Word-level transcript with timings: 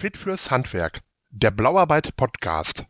Fit 0.00 0.16
fürs 0.16 0.50
Handwerk, 0.50 1.00
der 1.28 1.50
Blauarbeit 1.50 2.16
Podcast. 2.16 2.86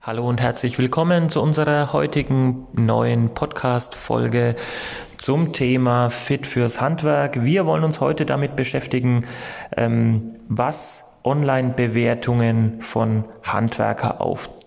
Hallo 0.00 0.28
und 0.28 0.40
herzlich 0.40 0.78
willkommen 0.78 1.28
zu 1.28 1.42
unserer 1.42 1.92
heutigen 1.92 2.68
neuen 2.74 3.34
Podcast-Folge 3.34 4.54
zum 5.16 5.52
Thema 5.52 6.10
Fit 6.10 6.46
fürs 6.46 6.80
Handwerk. 6.80 7.42
Wir 7.42 7.66
wollen 7.66 7.82
uns 7.82 8.00
heute 8.00 8.26
damit 8.26 8.54
beschäftigen, 8.54 9.26
ähm, 9.76 10.36
was 10.46 11.16
Online-Bewertungen 11.24 12.80
von 12.80 13.24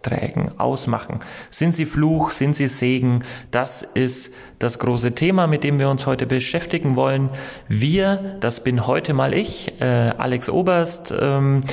Handwerkeraufträgen 0.03 0.59
ausmachen. 0.59 1.19
Sind 1.49 1.73
sie 1.73 1.85
Fluch, 1.85 2.31
sind 2.31 2.55
sie 2.55 2.67
Segen? 2.67 3.23
Das 3.51 3.81
ist 3.81 4.33
das 4.59 4.79
große 4.79 5.13
Thema, 5.13 5.47
mit 5.47 5.63
dem 5.63 5.79
wir 5.79 5.89
uns 5.89 6.05
heute 6.05 6.25
beschäftigen 6.25 6.95
wollen. 6.95 7.29
Wir, 7.67 8.37
das 8.39 8.63
bin 8.63 8.87
heute 8.87 9.13
mal 9.13 9.33
ich, 9.33 9.81
äh, 9.81 9.85
Alex 9.85 10.49
Oberst 10.49 11.13
ähm, 11.17 11.63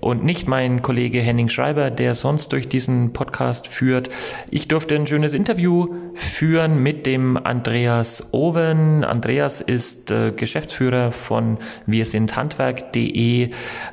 und 0.00 0.24
nicht 0.24 0.48
mein 0.48 0.82
Kollege 0.82 1.20
Henning 1.20 1.48
Schreiber, 1.48 1.90
der 1.90 2.14
sonst 2.14 2.52
durch 2.52 2.68
diesen 2.68 3.12
Podcast 3.12 3.68
führt. 3.68 4.08
Ich 4.50 4.68
durfte 4.68 4.94
ein 4.94 5.06
schönes 5.06 5.34
Interview 5.34 5.86
führen 6.14 6.82
mit 6.82 7.06
dem 7.06 7.36
Andreas 7.36 8.32
Owen. 8.32 9.04
Andreas 9.04 9.60
ist 9.60 10.10
äh, 10.10 10.32
Geschäftsführer 10.32 11.12
von 11.12 11.58
wir 11.86 12.06
sind 12.06 12.36
handwerk.de. 12.36 13.50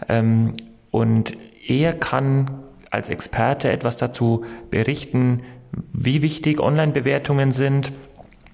Ähm, 0.09 0.53
und 0.91 1.35
er 1.67 1.93
kann 1.93 2.63
als 2.93 3.09
Experte 3.09 3.71
etwas 3.71 3.97
dazu 3.97 4.45
berichten, 4.69 5.41
wie 5.91 6.21
wichtig 6.21 6.59
Online-Bewertungen 6.59 7.51
sind, 7.51 7.91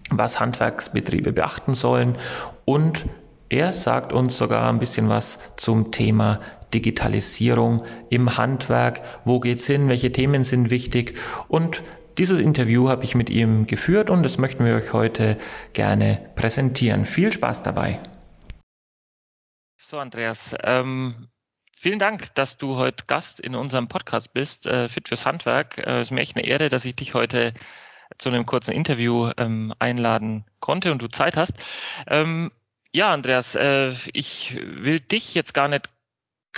was 0.09 0.39
Handwerksbetriebe 0.39 1.34
beachten 1.34 1.75
sollen 1.75 2.17
und 2.63 3.05
er 3.49 3.73
sagt 3.73 4.13
uns 4.13 4.38
sogar 4.38 4.70
ein 4.70 4.80
bisschen 4.80 5.09
was 5.09 5.39
zum 5.57 5.91
Thema 5.91 6.39
Digitalisierung 6.73 7.83
im 8.09 8.38
Handwerk. 8.38 9.02
Wo 9.25 9.39
geht's 9.39 9.66
hin? 9.66 9.89
Welche 9.89 10.11
Themen 10.11 10.44
sind 10.44 10.69
wichtig? 10.69 11.16
Und 11.47 11.81
dieses 12.19 12.39
Interview 12.39 12.89
habe 12.89 13.03
ich 13.03 13.16
mit 13.16 13.31
ihm 13.31 13.66
geführt 13.66 14.11
und 14.11 14.22
das 14.22 14.38
möchten 14.38 14.66
wir 14.66 14.75
euch 14.75 14.94
heute 14.94 15.38
gerne 15.73 16.30
präsentieren. 16.35 17.06
Viel 17.06 17.31
Spaß 17.31 17.63
dabei. 17.63 18.00
So, 19.78 19.97
Andreas, 19.97 20.53
ähm, 20.63 21.30
Vielen 21.81 21.97
Dank, 21.99 22.35
dass 22.35 22.58
du 22.58 22.75
heute 22.75 23.05
Gast 23.08 23.39
in 23.39 23.55
unserem 23.55 23.88
Podcast 23.88 24.33
bist, 24.33 24.67
äh, 24.67 24.89
Fit 24.89 25.08
fürs 25.08 25.25
Handwerk. 25.25 25.77
Es 25.77 25.85
äh, 25.85 26.02
ist 26.02 26.11
mir 26.11 26.19
echt 26.19 26.35
eine 26.35 26.45
Ehre, 26.45 26.67
dass 26.67 26.83
ich 26.83 26.94
dich 26.94 27.13
heute 27.13 27.53
zu 28.17 28.27
einem 28.27 28.45
kurzen 28.45 28.72
Interview 28.72 29.31
ähm, 29.38 29.73
einladen 29.80 30.44
konnte 30.59 30.91
und 30.91 31.02
du 31.02 31.07
Zeit 31.07 31.38
hast. 31.38 31.53
Ähm, 32.05 32.52
ja, 32.94 33.13
Andreas, 33.13 33.55
äh, 33.55 33.94
ich 34.11 34.59
will 34.61 35.00
dich 35.00 35.33
jetzt 35.35 35.53
gar 35.53 35.69
nicht 35.69 35.89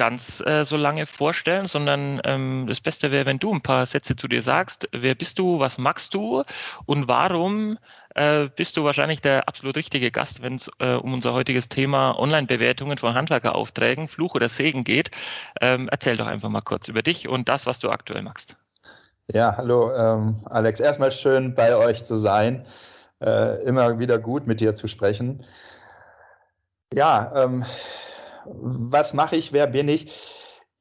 ganz 0.01 0.41
äh, 0.47 0.65
so 0.65 0.77
lange 0.77 1.05
vorstellen, 1.05 1.65
sondern 1.65 2.19
ähm, 2.23 2.65
das 2.67 2.81
Beste 2.81 3.11
wäre, 3.11 3.27
wenn 3.27 3.37
du 3.37 3.53
ein 3.53 3.61
paar 3.61 3.85
Sätze 3.85 4.15
zu 4.15 4.27
dir 4.27 4.41
sagst. 4.41 4.89
Wer 4.91 5.13
bist 5.13 5.37
du, 5.37 5.59
was 5.59 5.77
magst 5.77 6.15
du 6.15 6.43
und 6.87 7.07
warum 7.07 7.77
äh, 8.15 8.47
bist 8.47 8.77
du 8.77 8.83
wahrscheinlich 8.83 9.21
der 9.21 9.47
absolut 9.47 9.75
richtige 9.75 10.09
Gast, 10.09 10.41
wenn 10.41 10.55
es 10.55 10.71
äh, 10.79 10.93
um 10.93 11.13
unser 11.13 11.33
heutiges 11.33 11.69
Thema 11.69 12.17
Online-Bewertungen 12.17 12.97
von 12.97 13.13
Handwerkeraufträgen, 13.13 14.07
Fluch 14.07 14.33
oder 14.33 14.49
Segen 14.49 14.83
geht. 14.83 15.11
Ähm, 15.61 15.87
erzähl 15.91 16.17
doch 16.17 16.25
einfach 16.25 16.49
mal 16.49 16.61
kurz 16.61 16.87
über 16.87 17.03
dich 17.03 17.27
und 17.27 17.47
das, 17.47 17.67
was 17.67 17.77
du 17.77 17.91
aktuell 17.91 18.23
machst. 18.23 18.55
Ja, 19.27 19.55
hallo 19.55 19.93
ähm, 19.93 20.41
Alex. 20.45 20.79
Erstmal 20.79 21.11
schön 21.11 21.53
bei 21.53 21.75
euch 21.75 22.03
zu 22.05 22.17
sein. 22.17 22.65
Äh, 23.21 23.61
immer 23.65 23.99
wieder 23.99 24.17
gut 24.17 24.47
mit 24.47 24.61
dir 24.61 24.73
zu 24.73 24.87
sprechen. 24.87 25.45
Ja, 26.91 27.43
ähm, 27.43 27.63
was 28.45 29.13
mache 29.13 29.35
ich, 29.35 29.53
wer 29.53 29.67
bin 29.67 29.87
ich? 29.87 30.11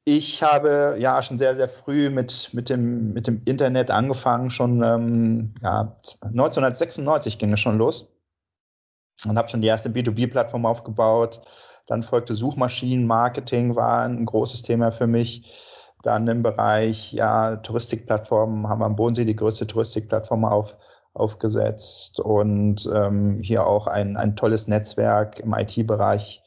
Ich 0.03 0.41
habe 0.41 0.97
ja 0.99 1.21
schon 1.21 1.37
sehr, 1.37 1.55
sehr 1.55 1.67
früh 1.67 2.09
mit, 2.09 2.49
mit, 2.53 2.69
dem, 2.69 3.13
mit 3.13 3.27
dem 3.27 3.43
Internet 3.45 3.91
angefangen. 3.91 4.49
Schon 4.49 4.81
ähm, 4.81 5.53
ja, 5.61 5.95
1996 6.23 7.37
ging 7.37 7.53
es 7.53 7.59
schon 7.59 7.77
los 7.77 8.11
und 9.27 9.37
habe 9.37 9.49
schon 9.49 9.61
die 9.61 9.67
erste 9.67 9.89
B2B-Plattform 9.89 10.65
aufgebaut. 10.65 11.41
Dann 11.87 12.01
folgte 12.03 12.35
Suchmaschinenmarketing, 12.35 13.75
war 13.75 14.03
ein 14.03 14.25
großes 14.25 14.63
Thema 14.63 14.91
für 14.91 15.07
mich. 15.07 15.53
Dann 16.03 16.27
im 16.27 16.41
Bereich 16.41 17.13
ja, 17.13 17.57
Touristikplattformen 17.57 18.67
haben 18.67 18.79
wir 18.79 18.85
am 18.85 18.95
Bodensee 18.95 19.25
die 19.25 19.35
größte 19.35 19.67
Touristikplattform 19.67 20.45
auf, 20.45 20.77
aufgesetzt 21.13 22.19
und 22.19 22.89
ähm, 22.91 23.39
hier 23.39 23.67
auch 23.67 23.85
ein, 23.85 24.17
ein 24.17 24.35
tolles 24.35 24.67
Netzwerk 24.67 25.39
im 25.39 25.53
IT-Bereich 25.53 26.41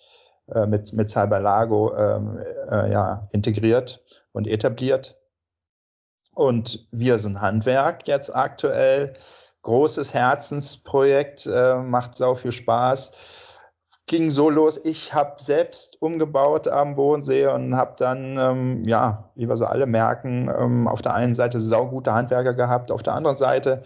äh, 0.52 0.66
mit, 0.66 0.92
mit 0.92 1.10
Cyberlago 1.10 1.96
ähm, 1.96 2.38
äh, 2.70 2.92
ja, 2.92 3.28
integriert 3.32 4.02
und 4.32 4.46
etabliert. 4.46 5.18
Und 6.34 6.86
wir 6.90 7.18
sind 7.18 7.40
Handwerk 7.40 8.06
jetzt 8.08 8.34
aktuell. 8.34 9.14
Großes 9.62 10.12
Herzensprojekt, 10.12 11.46
äh, 11.46 11.76
macht 11.76 12.16
sau 12.16 12.34
viel 12.34 12.52
Spaß. 12.52 13.12
Ging 14.06 14.28
so 14.28 14.50
los, 14.50 14.78
ich 14.84 15.14
habe 15.14 15.42
selbst 15.42 15.96
umgebaut 16.02 16.68
am 16.68 16.94
Bodensee 16.96 17.46
und 17.46 17.74
habe 17.74 17.94
dann, 17.96 18.36
ähm, 18.36 18.84
ja, 18.84 19.30
wie 19.34 19.48
wir 19.48 19.56
so 19.56 19.64
alle 19.64 19.86
merken, 19.86 20.50
ähm, 20.54 20.86
auf 20.86 21.00
der 21.00 21.14
einen 21.14 21.32
Seite 21.32 21.58
saugute 21.58 22.12
Handwerker 22.12 22.52
gehabt, 22.52 22.90
auf 22.90 23.02
der 23.02 23.14
anderen 23.14 23.38
Seite, 23.38 23.82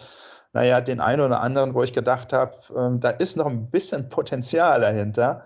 naja, 0.52 0.80
den 0.80 0.98
einen 0.98 1.20
oder 1.20 1.40
anderen, 1.40 1.74
wo 1.74 1.84
ich 1.84 1.92
gedacht 1.92 2.32
habe, 2.32 2.56
ähm, 2.76 2.98
da 2.98 3.10
ist 3.10 3.36
noch 3.36 3.46
ein 3.46 3.70
bisschen 3.70 4.08
Potenzial 4.08 4.80
dahinter. 4.80 5.44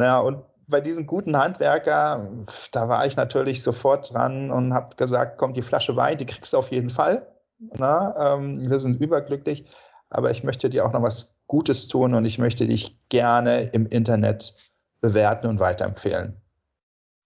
Naja, 0.00 0.20
und 0.20 0.42
bei 0.66 0.80
diesen 0.80 1.06
guten 1.06 1.36
Handwerker, 1.36 2.26
da 2.72 2.88
war 2.88 3.04
ich 3.04 3.16
natürlich 3.16 3.62
sofort 3.62 4.14
dran 4.14 4.50
und 4.50 4.72
habe 4.72 4.96
gesagt, 4.96 5.36
komm, 5.36 5.52
die 5.52 5.60
Flasche 5.60 5.94
Wein, 5.94 6.16
die 6.16 6.24
kriegst 6.24 6.54
du 6.54 6.56
auf 6.56 6.70
jeden 6.70 6.88
Fall. 6.88 7.30
Na, 7.58 8.34
ähm, 8.34 8.70
wir 8.70 8.78
sind 8.78 8.98
überglücklich, 8.98 9.66
aber 10.08 10.30
ich 10.30 10.42
möchte 10.42 10.70
dir 10.70 10.86
auch 10.86 10.92
noch 10.92 11.02
was 11.02 11.36
Gutes 11.48 11.86
tun 11.88 12.14
und 12.14 12.24
ich 12.24 12.38
möchte 12.38 12.66
dich 12.66 12.98
gerne 13.10 13.64
im 13.74 13.84
Internet 13.88 14.54
bewerten 15.02 15.48
und 15.48 15.60
weiterempfehlen. 15.60 16.40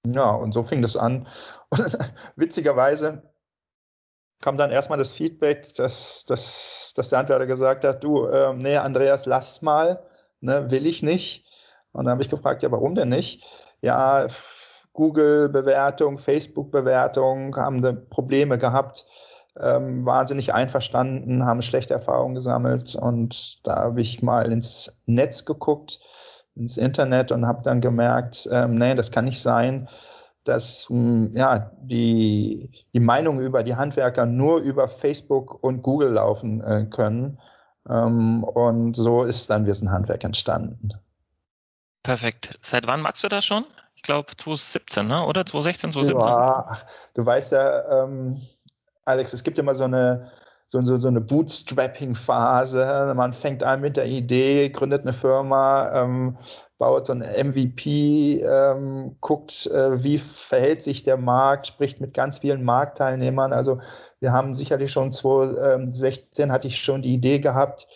Ja, 0.04 0.30
und 0.30 0.50
so 0.50 0.64
fing 0.64 0.82
das 0.82 0.96
an. 0.96 1.28
Und 1.70 1.96
witzigerweise 2.34 3.22
kam 4.40 4.56
dann 4.56 4.72
erstmal 4.72 4.98
das 4.98 5.12
Feedback, 5.12 5.74
dass, 5.74 6.24
dass, 6.24 6.92
dass 6.96 7.08
der 7.10 7.20
Handwerker 7.20 7.46
gesagt 7.46 7.84
hat, 7.84 8.02
du, 8.02 8.26
äh, 8.26 8.52
nee, 8.52 8.78
Andreas, 8.78 9.26
lass 9.26 9.62
mal, 9.62 10.04
ne, 10.40 10.68
will 10.72 10.86
ich 10.86 11.04
nicht. 11.04 11.53
Und 11.94 12.04
dann 12.04 12.12
habe 12.12 12.22
ich 12.22 12.28
gefragt, 12.28 12.62
ja, 12.62 12.70
warum 12.70 12.94
denn 12.94 13.08
nicht? 13.08 13.46
Ja, 13.80 14.26
Google-Bewertung, 14.92 16.18
Facebook-Bewertung 16.18 17.56
haben 17.56 17.82
da 17.82 17.92
Probleme 17.92 18.58
gehabt, 18.58 19.06
ähm, 19.58 20.04
wahnsinnig 20.04 20.52
einverstanden, 20.52 21.46
haben 21.46 21.62
schlechte 21.62 21.94
Erfahrungen 21.94 22.34
gesammelt. 22.34 22.96
Und 22.96 23.66
da 23.66 23.76
habe 23.76 24.00
ich 24.00 24.22
mal 24.22 24.50
ins 24.50 25.02
Netz 25.06 25.44
geguckt, 25.44 26.00
ins 26.56 26.76
Internet 26.76 27.32
und 27.32 27.46
habe 27.46 27.62
dann 27.62 27.80
gemerkt, 27.80 28.48
ähm, 28.50 28.74
nee, 28.74 28.94
das 28.94 29.12
kann 29.12 29.24
nicht 29.24 29.40
sein, 29.40 29.88
dass 30.44 30.88
hm, 30.88 31.36
ja, 31.36 31.70
die, 31.80 32.70
die 32.92 33.00
Meinungen 33.00 33.40
über 33.40 33.62
die 33.62 33.76
Handwerker 33.76 34.26
nur 34.26 34.58
über 34.58 34.88
Facebook 34.88 35.62
und 35.62 35.82
Google 35.82 36.12
laufen 36.12 36.60
äh, 36.60 36.86
können. 36.90 37.38
Ähm, 37.88 38.44
und 38.44 38.94
so 38.94 39.24
ist 39.24 39.50
dann 39.50 39.66
Wissen 39.66 39.90
Handwerk 39.90 40.24
entstanden. 40.24 40.90
Perfekt. 42.04 42.58
Seit 42.60 42.86
wann 42.86 43.00
magst 43.00 43.24
du 43.24 43.28
das 43.28 43.44
schon? 43.46 43.64
Ich 43.96 44.02
glaube 44.02 44.36
2017, 44.36 45.06
ne? 45.06 45.24
oder? 45.24 45.46
2016, 45.46 45.92
2017? 45.92 46.30
Ja, 46.30 46.66
ach, 46.68 46.84
du 47.14 47.24
weißt 47.24 47.52
ja, 47.52 48.04
ähm, 48.04 48.42
Alex, 49.06 49.32
es 49.32 49.42
gibt 49.42 49.58
immer 49.58 49.74
so 49.74 49.84
eine, 49.84 50.30
so, 50.66 50.82
so, 50.82 50.98
so 50.98 51.08
eine 51.08 51.22
Bootstrapping-Phase. 51.22 53.14
Man 53.16 53.32
fängt 53.32 53.62
an 53.62 53.80
mit 53.80 53.96
der 53.96 54.04
Idee, 54.04 54.68
gründet 54.68 55.02
eine 55.02 55.14
Firma, 55.14 55.92
ähm, 55.94 56.36
baut 56.76 57.06
so 57.06 57.14
ein 57.14 57.20
MVP, 57.20 58.42
ähm, 58.42 59.16
guckt, 59.22 59.66
äh, 59.68 60.04
wie 60.04 60.18
verhält 60.18 60.82
sich 60.82 61.04
der 61.04 61.16
Markt, 61.16 61.68
spricht 61.68 62.02
mit 62.02 62.12
ganz 62.12 62.40
vielen 62.40 62.64
Marktteilnehmern. 62.64 63.54
Also 63.54 63.80
wir 64.20 64.32
haben 64.32 64.52
sicherlich 64.52 64.92
schon 64.92 65.10
2016 65.10 66.52
hatte 66.52 66.68
ich 66.68 66.76
schon 66.82 67.00
die 67.00 67.14
Idee 67.14 67.38
gehabt. 67.38 67.88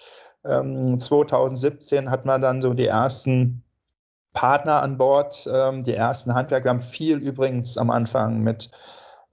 Ähm, 0.46 0.98
2017 0.98 2.10
hat 2.10 2.24
man 2.24 2.40
dann 2.40 2.62
so 2.62 2.72
die 2.72 2.86
ersten 2.86 3.64
Partner 4.32 4.82
an 4.82 4.98
Bord, 4.98 5.48
ähm, 5.52 5.82
die 5.82 5.94
ersten 5.94 6.34
Handwerker. 6.34 6.66
Wir 6.66 6.70
haben 6.70 6.80
viel 6.80 7.18
übrigens 7.18 7.78
am 7.78 7.90
Anfang 7.90 8.40
mit, 8.40 8.70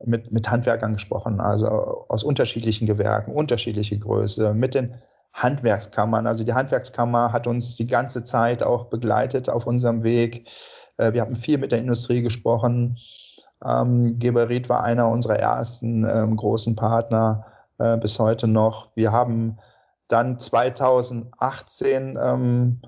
mit, 0.03 0.31
mit 0.31 0.49
Handwerkern 0.49 0.93
gesprochen, 0.93 1.39
also 1.39 2.05
aus 2.09 2.23
unterschiedlichen 2.23 2.87
Gewerken, 2.87 3.33
unterschiedliche 3.33 3.97
Größe, 3.97 4.53
mit 4.53 4.73
den 4.73 4.95
Handwerkskammern. 5.33 6.27
Also 6.27 6.43
die 6.43 6.53
Handwerkskammer 6.53 7.33
hat 7.33 7.45
uns 7.45 7.75
die 7.75 7.87
ganze 7.87 8.23
Zeit 8.23 8.63
auch 8.63 8.85
begleitet 8.85 9.49
auf 9.49 9.67
unserem 9.67 10.03
Weg. 10.03 10.47
Äh, 10.97 11.13
wir 11.13 11.21
haben 11.21 11.35
viel 11.35 11.57
mit 11.57 11.71
der 11.71 11.79
Industrie 11.79 12.21
gesprochen. 12.21 12.97
Ähm, 13.63 14.07
Geberit 14.19 14.69
war 14.69 14.83
einer 14.83 15.09
unserer 15.09 15.37
ersten 15.37 16.05
ähm, 16.05 16.35
großen 16.37 16.75
Partner 16.75 17.45
äh, 17.77 17.97
bis 17.97 18.17
heute 18.19 18.47
noch. 18.47 18.89
Wir 18.95 19.11
haben 19.11 19.57
dann 20.07 20.39
2018 20.39 22.17
ähm, 22.21 22.81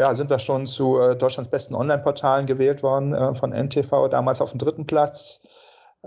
ja, 0.00 0.14
sind 0.14 0.30
wir 0.30 0.38
schon 0.38 0.66
zu 0.66 0.98
äh, 0.98 1.14
Deutschlands 1.14 1.50
besten 1.50 1.74
Online-Portalen 1.74 2.46
gewählt 2.46 2.82
worden 2.82 3.12
äh, 3.12 3.34
von 3.34 3.52
NTV, 3.52 4.08
damals 4.08 4.40
auf 4.40 4.50
dem 4.50 4.58
dritten 4.58 4.86
Platz. 4.86 5.46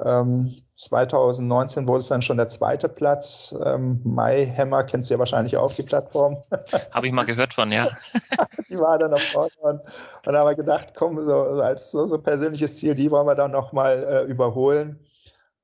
Ähm, 0.04 0.56
2019 0.74 1.88
wurde 1.88 2.00
es 2.00 2.08
dann 2.08 2.24
schon 2.24 2.38
der 2.38 2.48
zweite 2.48 2.90
Platz. 2.90 3.56
Ähm, 3.64 4.02
MyHammer 4.04 4.84
kennst 4.84 5.10
du 5.10 5.14
ja 5.14 5.20
wahrscheinlich 5.20 5.56
auch, 5.58 5.72
die 5.72 5.84
Plattform. 5.84 6.38
Habe 6.92 7.06
ich 7.06 7.14
mal 7.14 7.26
gehört 7.26 7.54
von, 7.54 7.72
ja. 7.72 7.90
die 8.70 8.80
war 8.80 8.98
dann 8.98 9.12
noch 9.12 9.20
vorne 9.20 9.52
und, 9.60 9.82
und 10.26 10.36
haben 10.36 10.48
wir 10.48 10.56
gedacht, 10.56 10.94
komm, 10.96 11.24
so, 11.24 11.42
als 11.62 11.92
so, 11.92 12.08
so 12.08 12.18
persönliches 12.18 12.80
Ziel, 12.80 12.96
die 12.96 13.12
wollen 13.12 13.28
wir 13.28 13.36
dann 13.36 13.52
nochmal 13.52 14.04
äh, 14.04 14.24
überholen. 14.24 15.00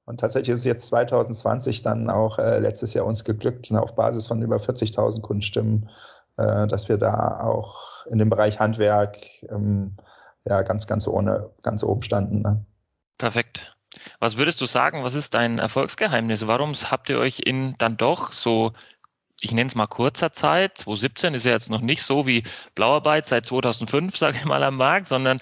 Und 0.06 0.20
tatsächlich 0.20 0.54
ist 0.54 0.60
es 0.60 0.66
jetzt 0.66 0.88
2020 0.88 1.82
dann 1.82 2.12
auch 2.12 2.38
äh, 2.38 2.60
letztes 2.60 2.94
Jahr 2.94 3.08
uns 3.08 3.24
geglückt, 3.24 3.72
ne, 3.72 3.82
auf 3.82 3.96
Basis 3.96 4.28
von 4.28 4.40
über 4.44 4.58
40.000 4.58 5.22
Kundenstimmen, 5.22 5.90
äh, 6.38 6.68
dass 6.68 6.88
wir 6.90 6.98
da 6.98 7.40
auch 7.42 7.89
in 8.10 8.18
dem 8.18 8.30
Bereich 8.30 8.60
Handwerk 8.60 9.18
ähm, 9.50 9.96
ja 10.46 10.62
ganz, 10.62 10.88
ganz 10.88 11.08
ohne, 11.08 11.50
ganz 11.62 11.84
oben 11.84 12.02
standen. 12.02 12.42
Ne? 12.42 12.66
Perfekt. 13.18 13.76
Was 14.20 14.38
würdest 14.38 14.62
du 14.62 14.66
sagen, 14.66 15.04
was 15.04 15.16
ist 15.16 15.34
dein 15.34 15.60
Erfolgsgeheimnis? 15.60 16.48
Warum 16.48 16.74
habt 16.74 17.10
ihr 17.10 17.20
euch 17.20 17.42
in 17.44 17.76
dann 17.80 17.98
doch 17.98 18.32
so, 18.32 18.74
ich 19.42 19.52
nenne 19.52 19.70
es 19.70 19.76
mal 19.76 19.88
kurzer 19.88 20.32
Zeit, 20.32 20.78
2017 20.78 21.34
ist 21.34 21.46
ja 21.46 21.52
jetzt 21.52 21.70
noch 21.70 21.82
nicht 21.82 22.04
so 22.04 22.28
wie 22.28 22.44
Blauarbeit 22.76 23.26
seit 23.26 23.46
2005, 23.46 24.18
sage 24.18 24.38
ich 24.38 24.46
mal, 24.46 24.64
am 24.64 24.78
Markt, 24.78 25.08
sondern 25.08 25.40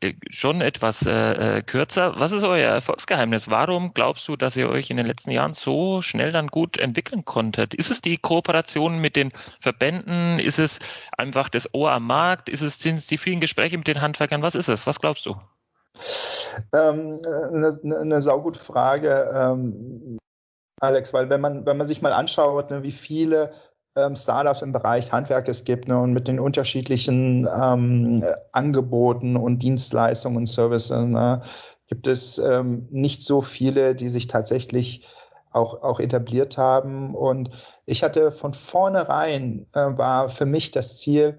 äh, 0.00 0.14
schon 0.30 0.60
etwas 0.60 1.06
äh, 1.06 1.58
äh, 1.58 1.62
kürzer. 1.62 2.14
Was 2.18 2.32
ist 2.32 2.44
euer 2.44 2.70
Erfolgsgeheimnis? 2.70 3.48
Warum 3.50 3.94
glaubst 3.94 4.26
du, 4.28 4.36
dass 4.36 4.56
ihr 4.56 4.68
euch 4.68 4.90
in 4.90 4.96
den 4.96 5.06
letzten 5.06 5.30
Jahren 5.30 5.54
so 5.54 6.02
schnell 6.02 6.32
dann 6.32 6.48
gut 6.48 6.78
entwickeln 6.78 7.24
konntet? 7.24 7.74
Ist 7.74 7.90
es 7.90 8.00
die 8.00 8.18
Kooperation 8.18 8.98
mit 8.98 9.16
den 9.16 9.32
Verbänden? 9.60 10.38
Ist 10.38 10.58
es 10.58 10.78
einfach 11.16 11.48
das 11.48 11.72
Ohr 11.74 11.92
am 11.92 12.06
Markt? 12.06 12.48
Ist 12.48 12.62
es, 12.62 12.78
sind 12.78 13.10
die 13.10 13.18
vielen 13.18 13.40
Gespräche 13.40 13.76
mit 13.78 13.86
den 13.86 14.00
Handwerkern? 14.00 14.42
Was 14.42 14.54
ist 14.54 14.68
es? 14.68 14.86
Was 14.86 15.00
glaubst 15.00 15.26
du? 15.26 15.36
Ähm, 16.72 17.20
eine, 17.24 17.98
eine 18.00 18.22
saugute 18.22 18.58
Frage, 18.58 19.30
ähm, 19.34 20.18
Alex, 20.80 21.12
weil 21.12 21.30
wenn 21.30 21.40
man, 21.40 21.66
wenn 21.66 21.76
man 21.76 21.86
sich 21.86 22.02
mal 22.02 22.12
anschaut, 22.12 22.70
ne, 22.70 22.82
wie 22.82 22.92
viele 22.92 23.52
ähm, 23.96 24.16
Startups 24.16 24.62
im 24.62 24.72
Bereich 24.72 25.12
Handwerk 25.12 25.48
es 25.48 25.64
gibt 25.64 25.88
ne, 25.88 25.98
und 25.98 26.12
mit 26.12 26.26
den 26.28 26.40
unterschiedlichen 26.40 27.46
ähm, 27.46 28.24
Angeboten 28.52 29.36
und 29.36 29.60
Dienstleistungen 29.60 30.36
und 30.38 30.46
Services, 30.46 30.90
ne, 30.90 31.42
gibt 31.86 32.06
es 32.06 32.38
ähm, 32.38 32.88
nicht 32.90 33.22
so 33.22 33.40
viele, 33.40 33.94
die 33.94 34.08
sich 34.08 34.26
tatsächlich 34.26 35.06
auch, 35.50 35.82
auch 35.82 36.00
etabliert 36.00 36.58
haben. 36.58 37.14
Und 37.14 37.50
ich 37.86 38.02
hatte 38.02 38.32
von 38.32 38.54
vornherein, 38.54 39.66
äh, 39.72 39.96
war 39.96 40.28
für 40.28 40.46
mich 40.46 40.70
das 40.72 40.96
Ziel, 40.96 41.38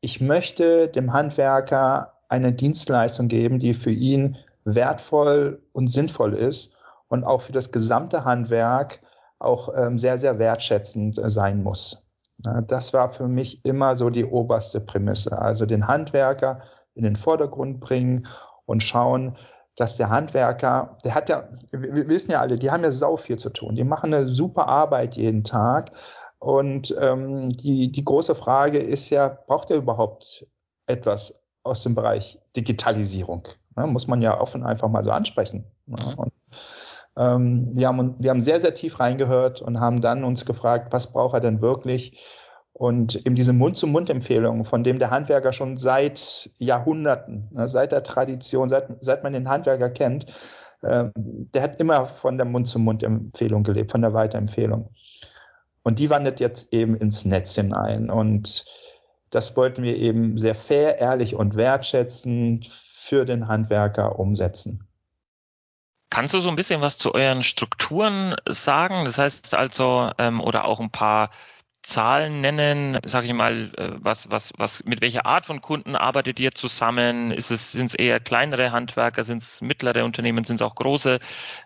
ich 0.00 0.20
möchte 0.20 0.88
dem 0.88 1.12
Handwerker 1.12 2.12
eine 2.28 2.52
Dienstleistung 2.52 3.28
geben, 3.28 3.58
die 3.58 3.72
für 3.72 3.90
ihn 3.90 4.36
wertvoll 4.64 5.62
und 5.72 5.88
sinnvoll 5.88 6.34
ist 6.34 6.75
und 7.08 7.24
auch 7.24 7.42
für 7.42 7.52
das 7.52 7.72
gesamte 7.72 8.24
Handwerk 8.24 9.00
auch 9.38 9.68
ähm, 9.76 9.98
sehr, 9.98 10.18
sehr 10.18 10.38
wertschätzend 10.38 11.18
äh, 11.18 11.28
sein 11.28 11.62
muss. 11.62 12.02
Das 12.68 12.92
war 12.92 13.10
für 13.10 13.28
mich 13.28 13.64
immer 13.64 13.96
so 13.96 14.10
die 14.10 14.26
oberste 14.26 14.80
Prämisse. 14.80 15.38
Also 15.38 15.64
den 15.64 15.88
Handwerker 15.88 16.58
in 16.94 17.02
den 17.02 17.16
Vordergrund 17.16 17.80
bringen 17.80 18.26
und 18.66 18.82
schauen, 18.82 19.38
dass 19.76 19.96
der 19.96 20.10
Handwerker, 20.10 20.96
der 21.04 21.14
hat 21.14 21.28
ja, 21.28 21.48
wir 21.72 22.08
wissen 22.08 22.32
ja 22.32 22.40
alle, 22.40 22.58
die 22.58 22.70
haben 22.70 22.82
ja 22.82 22.90
sau 22.90 23.16
viel 23.16 23.38
zu 23.38 23.50
tun. 23.50 23.74
Die 23.74 23.84
machen 23.84 24.12
eine 24.12 24.28
super 24.28 24.68
Arbeit 24.68 25.16
jeden 25.16 25.44
Tag. 25.44 25.92
Und 26.38 26.94
ähm, 27.00 27.52
die, 27.52 27.90
die 27.90 28.02
große 28.02 28.34
Frage 28.34 28.78
ist 28.78 29.10
ja, 29.10 29.28
braucht 29.28 29.70
er 29.70 29.78
überhaupt 29.78 30.46
etwas 30.86 31.42
aus 31.62 31.82
dem 31.82 31.94
Bereich 31.94 32.38
Digitalisierung. 32.56 33.48
Ne, 33.76 33.86
muss 33.86 34.06
man 34.06 34.22
ja 34.22 34.40
offen 34.40 34.64
einfach 34.64 34.88
mal 34.88 35.04
so 35.04 35.10
ansprechen. 35.10 35.64
Ne? 35.86 36.14
Und, 36.16 36.32
ähm, 37.16 37.70
wir, 37.74 37.88
haben, 37.88 38.14
wir 38.18 38.30
haben 38.30 38.40
sehr, 38.40 38.60
sehr 38.60 38.74
tief 38.74 39.00
reingehört 39.00 39.62
und 39.62 39.80
haben 39.80 40.00
dann 40.00 40.24
uns 40.24 40.44
gefragt, 40.44 40.92
was 40.92 41.12
braucht 41.12 41.34
er 41.34 41.40
denn 41.40 41.60
wirklich? 41.60 42.24
Und 42.72 43.14
eben 43.24 43.34
diese 43.34 43.54
Mund-zu-Mund-Empfehlung, 43.54 44.66
von 44.66 44.84
dem 44.84 44.98
der 44.98 45.10
Handwerker 45.10 45.54
schon 45.54 45.78
seit 45.78 46.50
Jahrhunderten, 46.58 47.48
ne, 47.52 47.66
seit 47.66 47.92
der 47.92 48.02
Tradition, 48.02 48.68
seit, 48.68 48.88
seit 49.00 49.22
man 49.22 49.32
den 49.32 49.48
Handwerker 49.48 49.88
kennt, 49.88 50.26
äh, 50.82 51.06
der 51.14 51.62
hat 51.62 51.80
immer 51.80 52.04
von 52.04 52.36
der 52.36 52.44
Mund-zu-Mund-Empfehlung 52.44 53.62
gelebt, 53.62 53.92
von 53.92 54.02
der 54.02 54.12
Weiterempfehlung. 54.12 54.90
Und 55.82 55.98
die 56.00 56.10
wandert 56.10 56.38
jetzt 56.38 56.74
eben 56.74 56.96
ins 56.96 57.24
Netz 57.24 57.54
hinein. 57.54 58.10
Und 58.10 58.66
das 59.30 59.56
wollten 59.56 59.82
wir 59.82 59.96
eben 59.96 60.36
sehr 60.36 60.54
fair, 60.54 60.98
ehrlich 60.98 61.34
und 61.34 61.56
wertschätzend 61.56 62.66
für 62.66 63.24
den 63.24 63.48
Handwerker 63.48 64.18
umsetzen. 64.18 64.86
Kannst 66.10 66.34
du 66.34 66.40
so 66.40 66.48
ein 66.48 66.56
bisschen 66.56 66.80
was 66.80 66.98
zu 66.98 67.14
euren 67.14 67.42
Strukturen 67.42 68.36
sagen? 68.48 69.04
Das 69.04 69.18
heißt 69.18 69.54
also, 69.54 70.10
ähm, 70.18 70.40
oder 70.40 70.64
auch 70.64 70.80
ein 70.80 70.90
paar 70.90 71.30
Zahlen 71.82 72.40
nennen, 72.40 72.98
sage 73.04 73.28
ich 73.28 73.32
mal, 73.32 73.72
äh, 73.76 73.90
was, 73.98 74.28
was, 74.30 74.52
was, 74.56 74.82
mit 74.84 75.00
welcher 75.00 75.24
Art 75.24 75.46
von 75.46 75.60
Kunden 75.60 75.94
arbeitet 75.94 76.40
ihr 76.40 76.50
zusammen? 76.50 77.30
Ist 77.30 77.50
es, 77.50 77.72
sind 77.72 77.86
es 77.86 77.94
eher 77.94 78.18
kleinere 78.18 78.72
Handwerker, 78.72 79.22
sind 79.22 79.42
es 79.42 79.60
mittlere 79.60 80.04
Unternehmen, 80.04 80.42
sind 80.44 80.60
es 80.60 80.66
auch 80.66 80.74
große? 80.74 81.20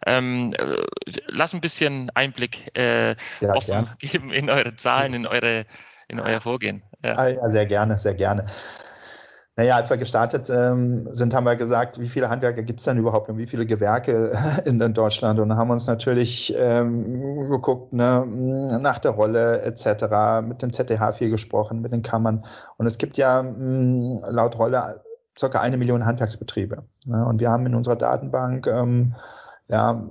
Ähm, 0.06 0.52
äh, 0.54 0.84
lass 1.26 1.54
ein 1.54 1.62
bisschen 1.62 2.10
Einblick 2.14 2.76
äh, 2.76 3.16
ja, 3.40 3.54
offen 3.54 3.70
gern. 3.70 3.90
geben 3.98 4.30
in 4.30 4.50
eure 4.50 4.76
Zahlen, 4.76 5.14
in 5.14 5.26
eure 5.26 5.64
in 6.10 6.20
euer 6.20 6.40
Vorgehen. 6.40 6.82
Ja. 7.04 7.14
Ah, 7.16 7.28
ja, 7.28 7.50
sehr 7.50 7.66
gerne, 7.66 7.98
sehr 7.98 8.14
gerne. 8.14 8.46
Naja, 9.60 9.76
als 9.76 9.90
wir 9.90 9.98
gestartet 9.98 10.48
ähm, 10.48 11.14
sind, 11.14 11.34
haben 11.34 11.44
wir 11.44 11.54
gesagt, 11.54 12.00
wie 12.00 12.08
viele 12.08 12.30
Handwerker 12.30 12.62
gibt 12.62 12.80
es 12.80 12.86
denn 12.86 12.96
überhaupt 12.96 13.28
und 13.28 13.36
wie 13.36 13.46
viele 13.46 13.66
Gewerke 13.66 14.32
in, 14.64 14.80
in 14.80 14.94
Deutschland? 14.94 15.38
Und 15.38 15.54
haben 15.54 15.68
uns 15.68 15.86
natürlich 15.86 16.54
ähm, 16.56 17.50
geguckt 17.50 17.92
ne, 17.92 18.78
nach 18.80 18.98
der 19.00 19.10
Rolle 19.10 19.60
etc., 19.60 20.46
mit 20.48 20.62
dem 20.62 20.72
ZDH 20.72 21.12
viel 21.12 21.28
gesprochen, 21.28 21.82
mit 21.82 21.92
den 21.92 22.00
Kammern. 22.00 22.46
Und 22.78 22.86
es 22.86 22.96
gibt 22.96 23.18
ja 23.18 23.42
mh, 23.42 23.50
mm, 23.50 24.24
laut 24.30 24.58
Rolle 24.58 25.02
circa 25.38 25.60
eine 25.60 25.76
Million 25.76 26.06
Handwerksbetriebe. 26.06 26.84
Ne? 27.04 27.26
Und 27.26 27.38
wir 27.38 27.50
haben 27.50 27.66
in 27.66 27.74
unserer 27.74 27.96
Datenbank 27.96 28.66
ähm, 28.66 29.14
ja, 29.68 30.08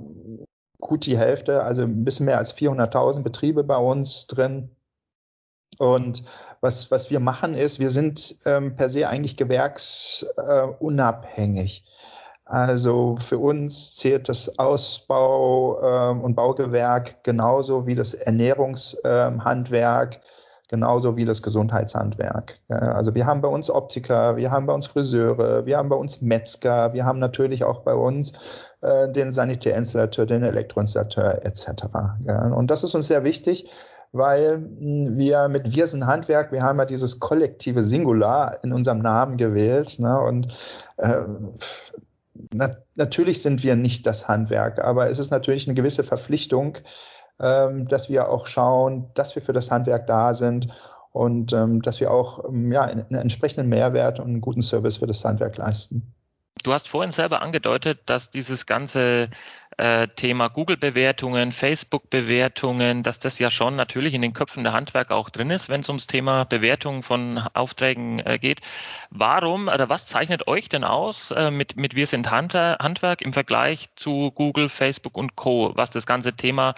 gut 0.79 1.07
die 1.07 1.17
Hälfte, 1.17 1.63
also 1.63 1.81
ein 1.81 2.03
bisschen 2.03 2.27
mehr 2.27 2.37
als 2.37 2.53
400.000 2.53 3.23
Betriebe 3.23 3.63
bei 3.63 3.77
uns 3.77 4.27
drin. 4.27 4.69
Und 5.77 6.23
was, 6.61 6.89
was 6.91 7.09
wir 7.09 7.19
machen 7.19 7.53
ist, 7.53 7.79
wir 7.79 7.89
sind 7.89 8.35
ähm, 8.45 8.75
per 8.75 8.89
se 8.89 9.07
eigentlich 9.07 9.37
gewerksunabhängig. 9.37 11.85
Äh, 11.85 11.89
also 12.49 13.15
für 13.17 13.37
uns 13.37 13.95
zählt 13.95 14.27
das 14.27 14.57
Ausbau 14.57 15.79
ähm, 15.83 16.21
und 16.21 16.35
Baugewerk 16.35 17.23
genauso 17.23 17.85
wie 17.85 17.93
das 17.93 18.15
Ernährungshandwerk, 18.15 20.15
ähm, 20.15 20.21
genauso 20.67 21.15
wie 21.15 21.25
das 21.25 21.43
Gesundheitshandwerk. 21.43 22.59
Ja, 22.67 22.77
also 22.77 23.13
wir 23.13 23.27
haben 23.27 23.41
bei 23.41 23.49
uns 23.49 23.69
Optiker, 23.69 24.35
wir 24.35 24.49
haben 24.49 24.65
bei 24.65 24.73
uns 24.73 24.87
Friseure, 24.87 25.67
wir 25.67 25.77
haben 25.77 25.89
bei 25.89 25.95
uns 25.95 26.21
Metzger, 26.21 26.93
wir 26.93 27.05
haben 27.05 27.19
natürlich 27.19 27.65
auch 27.65 27.81
bei 27.81 27.93
uns 27.93 28.33
äh, 28.81 29.11
den 29.11 29.31
Sanitärinstallateur, 29.31 30.25
den 30.25 30.41
Elektroinstallateur 30.41 31.45
etc. 31.45 31.67
Ja, 32.25 32.47
und 32.47 32.71
das 32.71 32.83
ist 32.83 32.95
uns 32.95 33.07
sehr 33.07 33.23
wichtig, 33.23 33.69
weil 34.11 34.55
hm, 34.55 35.17
wir 35.17 35.47
mit 35.49 35.71
Wir 35.71 35.87
sind 35.87 36.05
Handwerk, 36.05 36.51
wir 36.51 36.63
haben 36.63 36.79
ja 36.79 36.85
dieses 36.85 37.19
kollektive 37.19 37.83
Singular 37.83 38.63
in 38.63 38.73
unserem 38.73 38.99
Namen 38.99 39.37
gewählt. 39.37 39.99
Ne? 39.99 40.19
Und 40.19 40.55
äh, 40.97 41.21
na, 42.51 42.77
natürlich 42.95 43.41
sind 43.41 43.63
wir 43.63 43.75
nicht 43.75 44.05
das 44.05 44.27
Handwerk, 44.27 44.79
aber 44.83 45.09
es 45.09 45.19
ist 45.19 45.31
natürlich 45.31 45.67
eine 45.67 45.75
gewisse 45.75 46.03
Verpflichtung, 46.03 46.77
ähm, 47.39 47.87
dass 47.87 48.09
wir 48.09 48.29
auch 48.29 48.47
schauen, 48.47 49.09
dass 49.13 49.35
wir 49.35 49.41
für 49.41 49.53
das 49.53 49.71
Handwerk 49.71 50.07
da 50.07 50.33
sind 50.33 50.69
und 51.11 51.53
ähm, 51.53 51.81
dass 51.81 51.99
wir 51.99 52.11
auch 52.11 52.45
ähm, 52.45 52.71
ja, 52.71 52.83
einen 52.83 53.13
entsprechenden 53.13 53.69
Mehrwert 53.69 54.19
und 54.19 54.27
einen 54.27 54.41
guten 54.41 54.61
Service 54.61 54.97
für 54.97 55.07
das 55.07 55.23
Handwerk 55.23 55.57
leisten. 55.57 56.13
Du 56.63 56.73
hast 56.73 56.89
vorhin 56.89 57.13
selber 57.13 57.41
angedeutet, 57.41 58.01
dass 58.05 58.29
dieses 58.29 58.65
ganze 58.65 59.29
äh, 59.79 60.07
Thema 60.09 60.49
Google-Bewertungen, 60.49 61.51
Facebook-Bewertungen, 61.53 63.01
dass 63.01 63.19
das 63.19 63.39
ja 63.39 63.49
schon 63.49 63.75
natürlich 63.77 64.13
in 64.13 64.21
den 64.21 64.33
Köpfen 64.33 64.63
der 64.63 64.73
Handwerker 64.73 65.15
auch 65.15 65.29
drin 65.29 65.51
ist, 65.51 65.69
wenn 65.69 65.81
es 65.81 65.89
ums 65.89 66.05
Thema 66.05 66.43
Bewertung 66.43 67.01
von 67.01 67.37
Aufträgen 67.53 68.19
äh, 68.19 68.37
geht. 68.39 68.59
Warum 69.09 69.69
oder 69.69 69.87
was 69.87 70.07
zeichnet 70.07 70.47
euch 70.47 70.67
denn 70.67 70.83
aus 70.83 71.31
äh, 71.31 71.49
mit, 71.49 71.77
mit 71.77 71.95
Wir 71.95 72.07
sind 72.07 72.29
Hunter, 72.29 72.77
Handwerk 72.81 73.21
im 73.21 73.31
Vergleich 73.31 73.89
zu 73.95 74.31
Google, 74.31 74.69
Facebook 74.69 75.17
und 75.17 75.37
Co., 75.37 75.71
was 75.75 75.91
das 75.91 76.05
ganze 76.05 76.33
Thema 76.33 76.75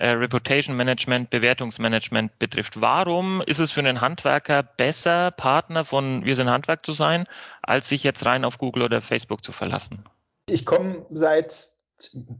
äh, 0.00 0.08
Reputation 0.08 0.76
Management, 0.76 1.30
Bewertungsmanagement 1.30 2.38
betrifft. 2.40 2.80
Warum 2.80 3.42
ist 3.42 3.60
es 3.60 3.70
für 3.70 3.80
einen 3.80 4.00
Handwerker 4.00 4.64
besser, 4.64 5.30
Partner 5.30 5.84
von 5.84 6.24
Wir 6.24 6.34
sind 6.34 6.50
Handwerk 6.50 6.84
zu 6.84 6.92
sein, 6.92 7.26
als 7.62 7.88
sich 7.88 8.02
jetzt 8.02 8.26
rein 8.26 8.44
auf 8.44 8.58
Google 8.58 8.82
oder 8.82 9.02
Facebook 9.02 9.44
zu 9.44 9.52
verlassen? 9.52 10.04
Ich 10.48 10.66
komme 10.66 11.06
seit 11.10 11.79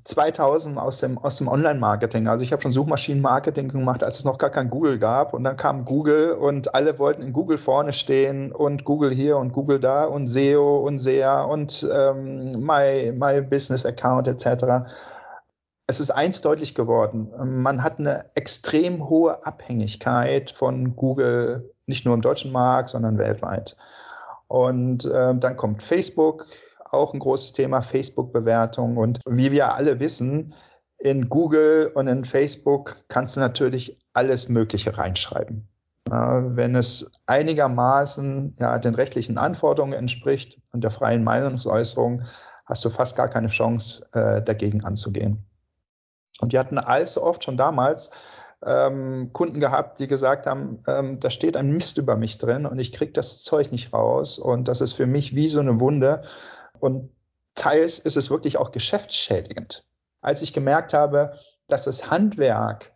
2000 0.05 0.79
aus 0.79 0.99
dem, 0.99 1.19
aus 1.19 1.37
dem 1.37 1.49
Online-Marketing. 1.49 2.29
Also 2.29 2.43
ich 2.43 2.53
habe 2.53 2.63
schon 2.63 2.73
Suchmaschinen-Marketing 2.73 3.69
gemacht, 3.69 4.03
als 4.03 4.19
es 4.19 4.25
noch 4.25 4.39
gar 4.39 4.51
kein 4.51 4.71
Google 4.71 4.99
gab. 4.99 5.35
Und 5.35 5.45
dann 5.45 5.57
kam 5.57 5.85
Google 5.85 6.33
und 6.33 6.75
alle 6.75 6.99
wollten 6.99 7.23
in 7.23 7.33
Google 7.33 7.59
vorne 7.59 7.93
stehen 7.93 8.53
und 8.53 8.85
Google 8.85 9.13
hier 9.13 9.37
und 9.37 9.53
Google 9.53 9.81
da 9.81 10.05
und 10.05 10.27
SEO 10.27 10.79
und 10.79 10.99
SEA 10.99 11.43
und 11.43 11.87
ähm, 11.93 12.61
My, 12.65 13.13
My 13.13 13.43
Business 13.43 13.85
Account 13.85 14.29
etc. 14.29 14.89
Es 15.87 16.01
ist 16.01 16.11
eins 16.11 16.41
deutlich 16.41 16.75
geworden. 16.75 17.31
Man 17.63 17.83
hat 17.83 17.99
eine 17.99 18.27
extrem 18.35 19.09
hohe 19.09 19.45
Abhängigkeit 19.45 20.51
von 20.51 20.95
Google, 20.97 21.75
nicht 21.87 22.05
nur 22.05 22.15
im 22.15 22.23
deutschen 22.23 22.53
Markt, 22.53 22.91
sondern 22.91 23.19
weltweit. 23.19 23.77
Und 24.47 25.05
äh, 25.05 25.35
dann 25.37 25.57
kommt 25.57 25.83
Facebook, 25.83 26.47
auch 26.91 27.15
ein 27.15 27.21
großes 27.21 27.53
Thema, 27.53 27.83
Facebook-Bewertung. 27.83 28.97
Und 28.97 29.21
wie 29.27 29.53
wir 29.53 29.75
alle 29.75 30.01
wissen, 30.01 30.55
in 30.99 31.29
Google 31.29 31.91
und 31.95 32.09
in 32.09 32.25
Facebook 32.25 33.05
kannst 33.09 33.37
du 33.37 33.41
natürlich 33.41 33.99
alles 34.13 34.49
Mögliche 34.49 34.97
reinschreiben. 34.97 35.67
wenn 36.07 36.75
es 36.75 37.13
einigermaßen 37.27 38.55
ja, 38.57 38.79
den 38.79 38.95
rechtlichen 38.95 39.39
Anforderungen 39.39 39.93
entspricht 39.93 40.61
und 40.73 40.83
der 40.83 40.91
freien 40.91 41.23
Meinungsäußerung, 41.23 42.25
hast 42.67 42.85
du 42.85 42.91
fast 42.91 43.17
gar 43.17 43.29
keine 43.29 43.49
Chance, 43.49 44.07
äh, 44.13 44.43
dagegen 44.43 44.83
anzugehen. 44.83 45.45
Und 46.41 46.53
wir 46.53 46.59
hatten 46.59 46.79
allzu 46.79 47.23
oft 47.23 47.45
schon 47.45 47.57
damals 47.57 48.11
ähm, 48.65 49.31
Kunden 49.33 49.61
gehabt, 49.61 50.01
die 50.01 50.07
gesagt 50.07 50.47
haben, 50.47 50.83
ähm, 50.87 51.21
da 51.21 51.31
steht 51.31 51.57
ein 51.57 51.71
Mist 51.71 51.99
über 51.99 52.17
mich 52.17 52.39
drin 52.39 52.67
und 52.67 52.79
ich 52.79 52.93
krieg 52.93 53.15
das 53.15 53.43
Zeug 53.43 53.73
nicht 53.73 53.93
raus 53.93 54.39
und 54.39 54.69
das 54.69 54.81
ist 54.81 54.93
für 54.93 55.07
mich 55.07 55.35
wie 55.35 55.49
so 55.49 55.61
eine 55.61 55.81
Wunde 55.81 56.23
und 56.81 57.11
teils 57.55 57.99
ist 57.99 58.17
es 58.17 58.31
wirklich 58.31 58.59
auch 58.59 58.73
geschäftsschädigend. 58.73 59.85
Als 60.21 60.43
ich 60.43 60.53
gemerkt 60.53 60.93
habe, 60.95 61.39
dass 61.69 61.85
das 61.85 62.11
Handwerk 62.11 62.93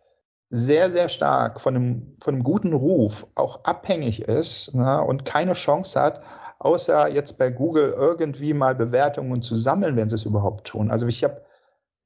sehr, 0.49 0.91
sehr 0.91 1.09
stark 1.09 1.59
von 1.59 1.75
einem, 1.75 2.17
von 2.23 2.35
einem 2.35 2.43
guten 2.43 2.73
Ruf 2.73 3.27
auch 3.35 3.63
abhängig 3.63 4.21
ist 4.21 4.73
ne, 4.75 5.01
und 5.01 5.25
keine 5.25 5.53
Chance 5.53 5.99
hat, 5.99 6.21
außer 6.59 7.09
jetzt 7.09 7.37
bei 7.37 7.49
Google 7.49 7.89
irgendwie 7.89 8.53
mal 8.53 8.75
Bewertungen 8.75 9.41
zu 9.41 9.55
sammeln, 9.55 9.95
wenn 9.97 10.09
sie 10.09 10.15
es 10.15 10.25
überhaupt 10.25 10.67
tun. 10.67 10.91
Also 10.91 11.07
ich 11.07 11.23
habe, 11.23 11.41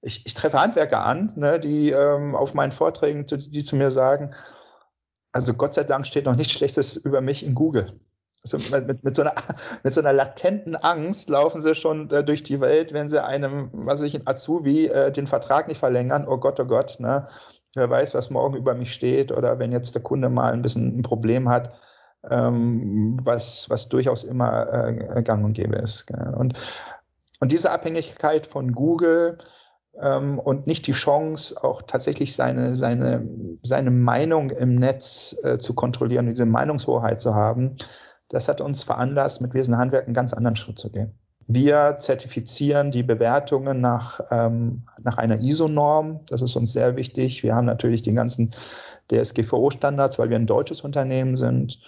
ich, 0.02 0.26
ich 0.26 0.34
treffe 0.34 0.60
Handwerker 0.60 1.06
an, 1.06 1.34
ne, 1.36 1.60
die 1.60 1.92
ähm, 1.92 2.36
auf 2.36 2.54
meinen 2.54 2.72
Vorträgen, 2.72 3.26
die, 3.26 3.38
die 3.38 3.64
zu 3.64 3.76
mir 3.76 3.92
sagen, 3.92 4.34
also 5.32 5.54
Gott 5.54 5.74
sei 5.74 5.84
Dank 5.84 6.08
steht 6.08 6.26
noch 6.26 6.36
nichts 6.36 6.54
Schlechtes 6.54 6.96
über 6.98 7.22
mich 7.22 7.46
in 7.46 7.56
Google. 7.56 8.00
Also 8.44 8.58
mit, 8.80 9.04
mit, 9.04 9.16
so 9.16 9.24
einer, 9.24 9.34
mit 9.84 9.94
so 9.94 10.02
einer 10.02 10.14
latenten 10.14 10.76
Angst 10.76 11.30
laufen 11.30 11.62
sie 11.62 11.76
schon 11.76 12.10
äh, 12.12 12.24
durch 12.24 12.44
die 12.44 12.62
Welt, 12.62 12.94
wenn 12.94 13.10
sie 13.10 13.24
einem, 13.24 13.70
was 13.74 14.00
weiß 14.00 14.08
ich, 14.08 14.16
in 14.16 14.28
Azubi 14.28 14.88
äh, 14.88 15.12
den 15.12 15.28
Vertrag 15.28 15.68
nicht 15.68 15.80
verlängern. 15.80 16.28
Oh 16.28 16.38
Gott, 16.38 16.60
oh 16.60 16.66
Gott, 16.66 17.00
ne? 17.00 17.28
Wer 17.76 17.90
weiß, 17.90 18.16
was 18.16 18.32
morgen 18.32 18.56
über 18.56 18.74
mich 18.74 18.94
steht 18.94 19.32
oder 19.32 19.60
wenn 19.60 19.72
jetzt 19.72 19.94
der 19.94 20.02
Kunde 20.02 20.30
mal 20.30 20.54
ein 20.54 20.64
bisschen 20.64 20.98
ein 20.98 21.04
Problem 21.04 21.50
hat, 21.50 21.74
ähm, 22.30 23.18
was, 23.24 23.70
was 23.70 23.90
durchaus 23.90 24.24
immer 24.24 24.68
äh, 24.74 25.22
gang 25.22 25.46
und 25.46 25.54
gäbe 25.54 25.76
ist. 25.76 26.08
Gell? 26.08 26.34
Und, 26.36 26.60
und 27.40 27.52
diese 27.52 27.72
Abhängigkeit 27.72 28.48
von 28.48 28.72
Google 28.72 29.38
ähm, 30.02 30.40
und 30.40 30.68
nicht 30.68 30.88
die 30.88 30.94
Chance, 30.94 31.64
auch 31.64 31.84
tatsächlich 31.84 32.34
seine, 32.34 32.76
seine, 32.76 33.28
seine 33.64 33.92
Meinung 33.92 34.50
im 34.50 34.76
Netz 34.76 35.38
äh, 35.44 35.60
zu 35.60 35.74
kontrollieren, 35.76 36.26
diese 36.26 36.46
Meinungshoheit 36.46 37.22
zu 37.22 37.36
haben, 37.36 37.78
das 38.30 38.48
hat 38.48 38.62
uns 38.62 38.84
veranlasst, 38.84 39.42
mit 39.42 39.54
Wesen 39.54 39.78
Handwerk 39.78 40.06
einen 40.06 40.14
ganz 40.14 40.34
anderen 40.34 40.56
Schritt 40.56 40.80
zu 40.80 40.92
gehen. 40.92 41.14
Wir 41.48 41.98
zertifizieren 42.00 42.92
die 42.92 43.02
Bewertungen 43.02 43.82
nach, 43.82 44.20
ähm, 44.30 44.84
nach 45.02 45.18
einer 45.18 45.40
ISO-Norm. 45.40 46.20
Das 46.28 46.44
ist 46.44 46.56
uns 46.56 46.74
sehr 46.74 46.96
wichtig. 46.96 47.42
Wir 47.42 47.56
haben 47.56 47.66
natürlich 47.66 48.04
die 48.04 48.14
ganzen 48.14 48.52
DSGVO-Standards, 49.12 50.20
weil 50.20 50.30
wir 50.30 50.38
ein 50.38 50.46
deutsches 50.46 50.82
Unternehmen 50.82 51.38
sind. 51.38 51.82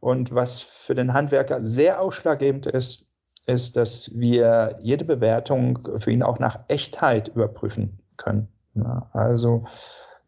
Und 0.00 0.34
was 0.34 0.60
für 0.60 0.94
den 0.94 1.14
Handwerker 1.14 1.64
sehr 1.64 2.02
ausschlaggebend 2.02 2.66
ist, 2.66 3.08
ist, 3.46 3.76
dass 3.76 4.10
wir 4.14 4.76
jede 4.82 5.06
Bewertung 5.06 5.88
für 5.98 6.10
ihn 6.10 6.22
auch 6.22 6.38
nach 6.38 6.58
Echtheit 6.68 7.28
überprüfen 7.28 8.00
können. 8.18 8.48
Also 9.12 9.64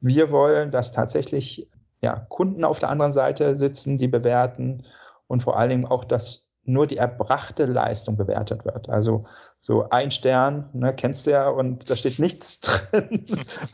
wir 0.00 0.30
wollen, 0.30 0.70
dass 0.70 0.92
tatsächlich 0.92 1.68
ja, 2.00 2.26
Kunden 2.28 2.64
auf 2.64 2.78
der 2.78 2.88
anderen 2.88 3.12
Seite 3.12 3.56
sitzen, 3.56 3.98
die 3.98 4.08
bewerten 4.08 4.84
und 5.28 5.42
vor 5.42 5.56
allen 5.56 5.70
Dingen 5.70 5.86
auch, 5.86 6.04
dass 6.04 6.48
nur 6.68 6.86
die 6.86 6.98
erbrachte 6.98 7.64
Leistung 7.64 8.16
bewertet 8.16 8.64
wird. 8.64 8.88
Also 8.88 9.24
so 9.58 9.88
ein 9.88 10.10
Stern, 10.10 10.68
ne, 10.74 10.94
kennst 10.94 11.26
du 11.26 11.30
ja, 11.30 11.48
und 11.48 11.88
da 11.88 11.96
steht 11.96 12.18
nichts 12.18 12.60
drin, 12.90 13.24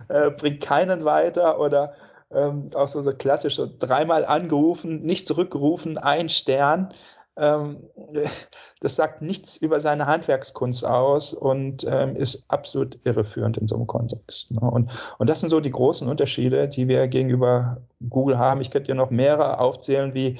äh, 0.09 0.31
bringt 0.31 0.61
keinen 0.63 1.05
weiter 1.05 1.59
oder 1.59 1.95
ähm, 2.31 2.69
auch 2.75 2.89
so, 2.89 3.03
so 3.03 3.13
klassisch, 3.13 3.57
so 3.57 3.69
dreimal 3.79 4.25
angerufen, 4.25 5.03
nicht 5.03 5.27
zurückgerufen, 5.27 5.99
ein 5.99 6.29
Stern. 6.29 6.95
Ähm, 7.37 7.89
das 8.81 8.97
sagt 8.97 9.23
nichts 9.23 9.57
über 9.57 9.81
seine 9.81 10.07
Handwerkskunst 10.07 10.85
aus 10.85 11.35
und 11.35 11.85
ähm, 11.89 12.17
ist 12.17 12.45
absolut 12.49 12.99
irreführend 13.05 13.57
in 13.57 13.67
so 13.67 13.75
einem 13.75 13.87
Kontext. 13.87 14.53
Ne? 14.53 14.61
Und, 14.61 14.93
und 15.19 15.29
das 15.29 15.41
sind 15.41 15.51
so 15.51 15.61
die 15.61 15.71
großen 15.71 16.09
Unterschiede, 16.09 16.69
die 16.69 16.87
wir 16.87 17.09
gegenüber 17.09 17.79
Google 18.09 18.39
haben. 18.39 18.61
Ich 18.61 18.71
könnte 18.71 18.93
dir 18.93 18.95
noch 18.95 19.11
mehrere 19.11 19.59
aufzählen, 19.59 20.15
wie 20.15 20.39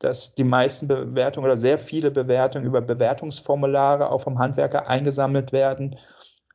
dass 0.00 0.34
die 0.34 0.44
meisten 0.44 0.88
Bewertungen 0.88 1.46
oder 1.46 1.56
sehr 1.56 1.78
viele 1.78 2.10
Bewertungen 2.10 2.66
über 2.66 2.80
Bewertungsformulare 2.80 4.10
auch 4.10 4.22
vom 4.22 4.38
Handwerker 4.38 4.88
eingesammelt 4.88 5.52
werden. 5.52 5.98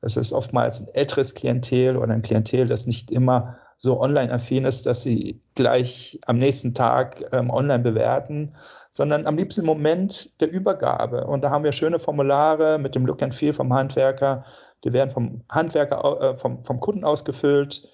Es 0.01 0.17
ist 0.17 0.33
oftmals 0.33 0.81
ein 0.81 0.93
älteres 0.93 1.35
Klientel 1.35 1.95
oder 1.95 2.13
ein 2.13 2.23
Klientel, 2.23 2.67
das 2.67 2.87
nicht 2.87 3.11
immer 3.11 3.57
so 3.77 4.01
online-affin 4.01 4.65
ist, 4.65 4.87
dass 4.87 5.03
sie 5.03 5.41
gleich 5.53 6.19
am 6.25 6.37
nächsten 6.37 6.73
Tag 6.73 7.23
ähm, 7.31 7.51
online 7.51 7.83
bewerten, 7.83 8.55
sondern 8.89 9.27
am 9.27 9.37
liebsten 9.37 9.61
im 9.61 9.67
Moment 9.67 10.41
der 10.41 10.51
Übergabe. 10.51 11.27
Und 11.27 11.43
da 11.43 11.51
haben 11.51 11.63
wir 11.63 11.71
schöne 11.71 11.99
Formulare 11.99 12.79
mit 12.79 12.95
dem 12.95 13.05
Look 13.05 13.21
and 13.21 13.35
Feel 13.35 13.53
vom 13.53 13.71
Handwerker. 13.73 14.45
Die 14.83 14.93
werden 14.93 15.11
vom 15.11 15.41
Handwerker, 15.49 16.21
äh, 16.21 16.37
vom, 16.37 16.63
vom 16.63 16.79
Kunden 16.79 17.03
ausgefüllt 17.03 17.87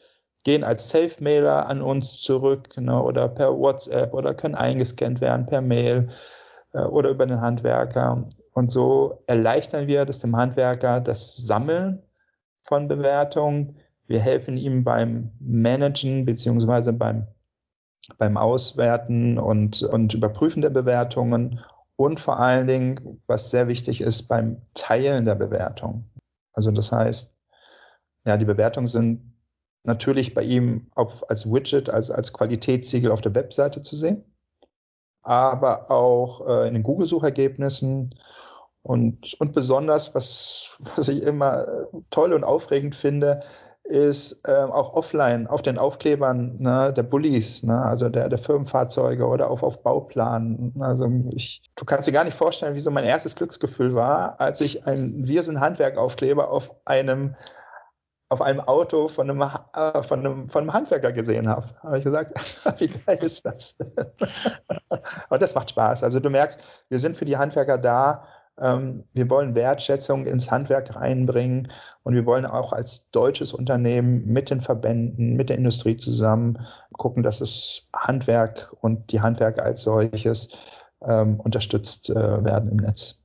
gehen 0.43 0.63
als 0.63 0.89
Safe-Mailer 0.89 1.67
an 1.67 1.81
uns 1.81 2.21
zurück 2.21 2.75
ne, 2.77 3.01
oder 3.01 3.27
per 3.29 3.57
WhatsApp 3.57 4.13
oder 4.13 4.33
können 4.33 4.55
eingescannt 4.55 5.21
werden 5.21 5.45
per 5.45 5.61
Mail 5.61 6.09
äh, 6.73 6.81
oder 6.81 7.09
über 7.09 7.25
den 7.25 7.41
Handwerker. 7.41 8.27
Und 8.53 8.71
so 8.71 9.23
erleichtern 9.27 9.87
wir 9.87 10.05
das 10.05 10.19
dem 10.19 10.35
Handwerker 10.35 10.99
das 10.99 11.37
Sammeln 11.37 12.01
von 12.63 12.87
Bewertungen. 12.87 13.77
Wir 14.07 14.19
helfen 14.19 14.57
ihm 14.57 14.83
beim 14.83 15.31
Managen 15.39 16.25
beziehungsweise 16.25 16.91
beim, 16.91 17.27
beim 18.17 18.37
Auswerten 18.37 19.37
und, 19.37 19.83
und 19.83 20.13
Überprüfen 20.13 20.61
der 20.61 20.69
Bewertungen 20.69 21.61
und 21.95 22.19
vor 22.19 22.39
allen 22.39 22.67
Dingen, 22.67 23.21
was 23.27 23.51
sehr 23.51 23.67
wichtig 23.67 24.01
ist, 24.01 24.23
beim 24.23 24.63
Teilen 24.73 25.25
der 25.25 25.35
Bewertung. 25.35 26.09
Also 26.51 26.71
das 26.71 26.91
heißt, 26.91 27.37
ja, 28.25 28.37
die 28.37 28.45
Bewertungen 28.45 28.87
sind 28.87 29.30
natürlich 29.83 30.33
bei 30.33 30.43
ihm 30.43 30.87
auf, 30.95 31.29
als 31.29 31.51
Widget, 31.51 31.89
als, 31.89 32.11
als 32.11 32.33
Qualitätssiegel 32.33 33.11
auf 33.11 33.21
der 33.21 33.35
Webseite 33.35 33.81
zu 33.81 33.95
sehen, 33.95 34.23
aber 35.21 35.91
auch 35.91 36.47
äh, 36.47 36.67
in 36.67 36.73
den 36.73 36.83
Google-Suchergebnissen 36.83 38.15
und, 38.83 39.35
und 39.39 39.53
besonders, 39.53 40.15
was, 40.15 40.77
was 40.95 41.07
ich 41.07 41.23
immer 41.23 41.67
äh, 41.67 41.85
toll 42.09 42.33
und 42.33 42.43
aufregend 42.43 42.95
finde, 42.95 43.41
ist 43.83 44.47
äh, 44.47 44.53
auch 44.53 44.93
offline 44.93 45.47
auf 45.47 45.61
den 45.61 45.77
Aufklebern 45.77 46.57
ne, 46.59 46.93
der 46.93 47.03
Bullies, 47.03 47.63
ne, 47.63 47.81
also 47.83 48.09
der, 48.09 48.29
der 48.29 48.37
Firmenfahrzeuge 48.37 49.25
oder 49.25 49.49
auf, 49.49 49.63
auf 49.63 49.83
Bauplanen. 49.83 50.73
Also 50.79 51.09
ich, 51.31 51.63
du 51.75 51.83
kannst 51.83 52.07
dir 52.07 52.13
gar 52.13 52.23
nicht 52.23 52.37
vorstellen, 52.37 52.75
wie 52.75 52.79
so 52.79 52.91
mein 52.91 53.03
erstes 53.03 53.35
Glücksgefühl 53.35 53.93
war, 53.93 54.39
als 54.39 54.61
ich 54.61 54.85
ein 54.85 55.27
Wir 55.27 55.43
sind 55.43 55.59
Handwerk-Aufkleber 55.59 56.51
auf 56.51 56.75
einem 56.85 57.35
auf 58.31 58.41
einem 58.41 58.61
Auto 58.61 59.09
von 59.09 59.29
einem, 59.29 59.41
äh, 59.41 60.03
von 60.03 60.19
einem, 60.19 60.47
von 60.47 60.61
einem 60.61 60.73
Handwerker 60.73 61.11
gesehen 61.11 61.49
habe. 61.49 61.65
Habe 61.83 61.97
ich 61.97 62.05
gesagt, 62.05 62.39
wie 62.79 62.87
geil 62.87 63.19
ist 63.21 63.45
das? 63.45 63.75
Aber 65.27 65.37
das 65.37 65.53
macht 65.53 65.71
Spaß. 65.71 66.01
Also 66.03 66.21
du 66.21 66.29
merkst, 66.29 66.63
wir 66.87 66.99
sind 66.99 67.17
für 67.17 67.25
die 67.25 67.35
Handwerker 67.35 67.77
da. 67.77 68.23
Ähm, 68.57 69.03
wir 69.11 69.29
wollen 69.29 69.53
Wertschätzung 69.53 70.25
ins 70.27 70.49
Handwerk 70.49 70.95
reinbringen 70.95 71.73
und 72.03 72.13
wir 72.13 72.25
wollen 72.25 72.45
auch 72.45 72.71
als 72.71 73.11
deutsches 73.11 73.51
Unternehmen 73.51 74.25
mit 74.27 74.49
den 74.49 74.61
Verbänden, 74.61 75.35
mit 75.35 75.49
der 75.49 75.57
Industrie 75.57 75.97
zusammen 75.97 76.65
gucken, 76.93 77.23
dass 77.23 77.39
das 77.39 77.89
Handwerk 77.93 78.73
und 78.79 79.11
die 79.11 79.19
Handwerker 79.19 79.63
als 79.63 79.83
solches 79.83 80.47
ähm, 81.05 81.37
unterstützt 81.37 82.09
äh, 82.09 82.15
werden 82.15 82.71
im 82.71 82.77
Netz 82.77 83.20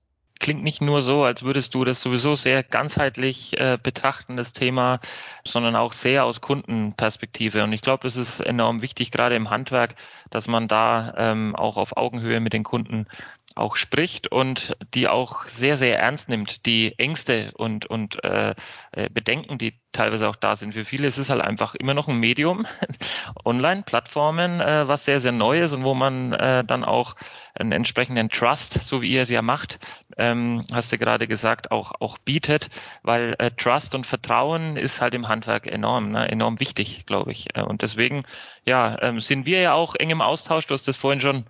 klingt 0.47 0.63
nicht 0.63 0.81
nur 0.81 1.03
so, 1.03 1.25
als 1.25 1.43
würdest 1.43 1.75
du 1.75 1.83
das 1.83 2.01
sowieso 2.01 2.37
sehr 2.37 2.63
ganzheitlich 2.63 3.59
äh, 3.59 3.79
betrachten, 3.83 4.37
das 4.37 4.53
Thema, 4.53 5.01
sondern 5.45 5.75
auch 5.75 5.93
sehr 5.93 6.25
aus 6.25 6.41
Kundenperspektive. 6.41 7.65
Und 7.65 7.73
ich 7.73 7.83
glaube, 7.83 8.05
das 8.05 8.15
ist 8.15 8.39
enorm 8.39 8.81
wichtig, 8.81 9.11
gerade 9.11 9.35
im 9.35 9.51
Handwerk, 9.51 9.97
dass 10.31 10.47
man 10.47 10.69
da 10.69 11.15
ähm, 11.17 11.57
auch 11.57 11.77
auf 11.77 11.97
Augenhöhe 11.97 12.39
mit 12.39 12.53
den 12.53 12.63
Kunden 12.63 13.09
auch 13.57 13.77
spricht 13.77 14.29
und 14.29 14.77
die 14.95 15.09
auch 15.09 15.47
sehr, 15.47 15.77
sehr 15.77 15.99
ernst 15.99 16.29
nimmt, 16.29 16.67
die 16.67 16.99
Ängste 16.99 17.53
und, 17.55 17.87
und 17.87 18.23
äh, 18.23 18.55
äh 18.93 19.09
Bedenken, 19.11 19.59
die 19.59 19.81
teilweise 19.93 20.29
auch 20.29 20.37
da 20.37 20.57
sind. 20.57 20.75
Für 20.75 20.85
viele 20.85 21.09
ist 21.09 21.17
es 21.17 21.31
halt 21.31 21.41
einfach 21.41 21.75
immer 21.75 21.95
noch 21.95 22.09
ein 22.09 22.19
Medium, 22.19 22.67
Online-Plattformen, 23.45 24.61
äh, 24.61 24.87
was 24.87 25.05
sehr, 25.05 25.21
sehr 25.21 25.33
neu 25.33 25.61
ist 25.61 25.73
und 25.73 25.85
wo 25.85 25.95
man 25.95 26.33
äh, 26.35 26.65
dann 26.65 26.85
auch 26.85 27.17
einen 27.55 27.73
entsprechenden 27.73 28.29
Trust, 28.29 28.75
so 28.85 29.01
wie 29.01 29.11
ihr 29.11 29.23
es 29.23 29.31
ja 29.31 29.41
macht, 29.41 29.79
ähm, 30.19 30.63
hast 30.73 30.93
du 30.93 30.99
gerade 30.99 31.27
gesagt, 31.27 31.71
auch, 31.71 31.93
auch 32.01 32.19
bietet, 32.19 32.69
weil 33.03 33.35
äh, 33.39 33.51
Trust 33.51 33.95
und 33.95 34.07
Vertrauen 34.07 34.77
ist 34.77 35.01
halt 35.01 35.15
im 35.15 35.29
Handwerk 35.29 35.67
enorm, 35.67 36.11
ne, 36.11 36.29
enorm 36.29 36.61
wichtig, 36.61 37.07
glaube 37.07 37.33
ich. 37.33 37.57
Äh, 37.57 37.63
und 37.63 37.81
deswegen, 37.81 38.25
ja, 38.67 39.01
ähm, 39.01 39.21
sind 39.21 39.47
wir 39.47 39.61
ja 39.61 39.73
auch 39.73 39.95
eng 39.95 40.11
im 40.11 40.21
Austausch. 40.21 40.67
Du 40.67 40.75
hast 40.75 40.87
das 40.87 40.97
vorhin 40.97 41.23
schon 41.23 41.47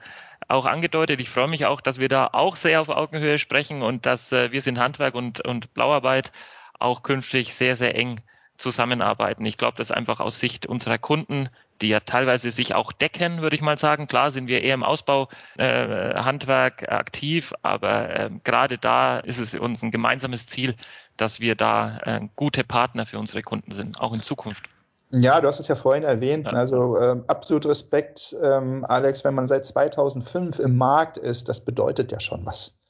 auch 0.49 0.67
angedeutet. 0.67 1.21
Ich 1.21 1.31
freue 1.31 1.49
mich 1.49 1.67
auch, 1.67 1.81
dass 1.81 1.99
wir 1.99 2.09
da 2.09 2.29
auch 2.33 2.57
sehr 2.57 2.81
auf 2.81 2.89
Augenhöhe 2.89 3.39
sprechen 3.39 3.83
und 3.83 4.07
dass 4.07 4.33
äh, 4.33 4.53
wir 4.53 4.63
sind 4.63 4.79
Handwerk 4.79 5.15
und, 5.15 5.41
und 5.41 5.75
Blauarbeit 5.75 6.33
auch 6.79 7.03
künftig 7.03 7.55
sehr, 7.55 7.77
sehr 7.77 7.95
eng 7.95 8.21
zusammenarbeiten. 8.59 9.45
Ich 9.45 9.59
glaube, 9.59 9.77
das 9.79 9.91
einfach 9.91 10.21
aus 10.21 10.41
Sicht 10.41 10.67
unserer 10.67 10.99
Kunden, 10.99 11.49
die 11.81 11.89
ja 11.89 12.01
teilweise 12.01 12.51
sich 12.51 12.75
auch 12.75 12.93
decken, 12.93 13.43
würde 13.43 13.57
ich 13.57 13.63
mal 13.63 13.79
sagen. 13.79 14.07
Klar 14.07 14.31
sind 14.31 14.49
wir 14.49 14.63
eher 14.63 14.75
im 14.75 14.83
Ausbau 14.83 15.29
äh, 15.59 16.15
Handwerk 16.15 16.91
aktiv, 16.91 17.53
aber 17.63 18.09
äh, 18.09 18.31
gerade 18.45 18.79
da 18.79 19.19
ist 19.19 19.39
es 19.39 19.55
uns 19.55 19.83
ein 19.83 19.91
gemeinsames 19.91 20.47
Ziel, 20.47 20.75
dass 21.17 21.41
wir 21.41 21.55
da 21.55 21.99
äh, 21.99 22.21
gute 22.35 22.65
Partner 22.65 23.07
für 23.07 23.19
unsere 23.19 23.43
Kunden 23.43 23.73
sind, 23.73 24.01
auch 24.01 24.15
in 24.15 24.21
Zukunft. 24.21 24.65
Ja, 25.11 25.41
du 25.41 25.47
hast 25.47 25.61
es 25.61 25.69
ja 25.69 25.75
vorhin 25.75 26.03
erwähnt. 26.03 26.47
Also 26.47 26.99
ähm, 26.99 27.25
absolut 27.29 27.67
Respekt, 27.67 28.37
ähm, 28.43 28.85
Alex, 28.85 29.25
wenn 29.25 29.35
man 29.35 29.47
seit 29.47 29.65
2005 29.65 30.59
im 30.59 30.77
Markt 30.77 31.17
ist, 31.17 31.49
das 31.49 31.61
bedeutet 31.61 32.11
ja 32.11 32.21
schon 32.21 32.45
was. 32.45 32.81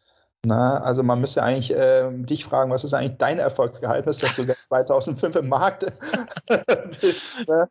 Na, 0.44 0.80
also 0.80 1.02
man 1.02 1.20
müsste 1.20 1.42
eigentlich 1.42 1.74
äh, 1.74 2.08
dich 2.12 2.44
fragen, 2.44 2.70
was 2.70 2.84
ist 2.84 2.94
eigentlich 2.94 3.18
dein 3.18 3.40
Erfolgsgeheimnis, 3.40 4.18
dass 4.18 4.36
du 4.36 4.44
seit 4.44 4.58
2005 4.68 5.34
im 5.34 5.48
Markt 5.48 5.86
bist 7.00 7.48
ne? 7.48 7.68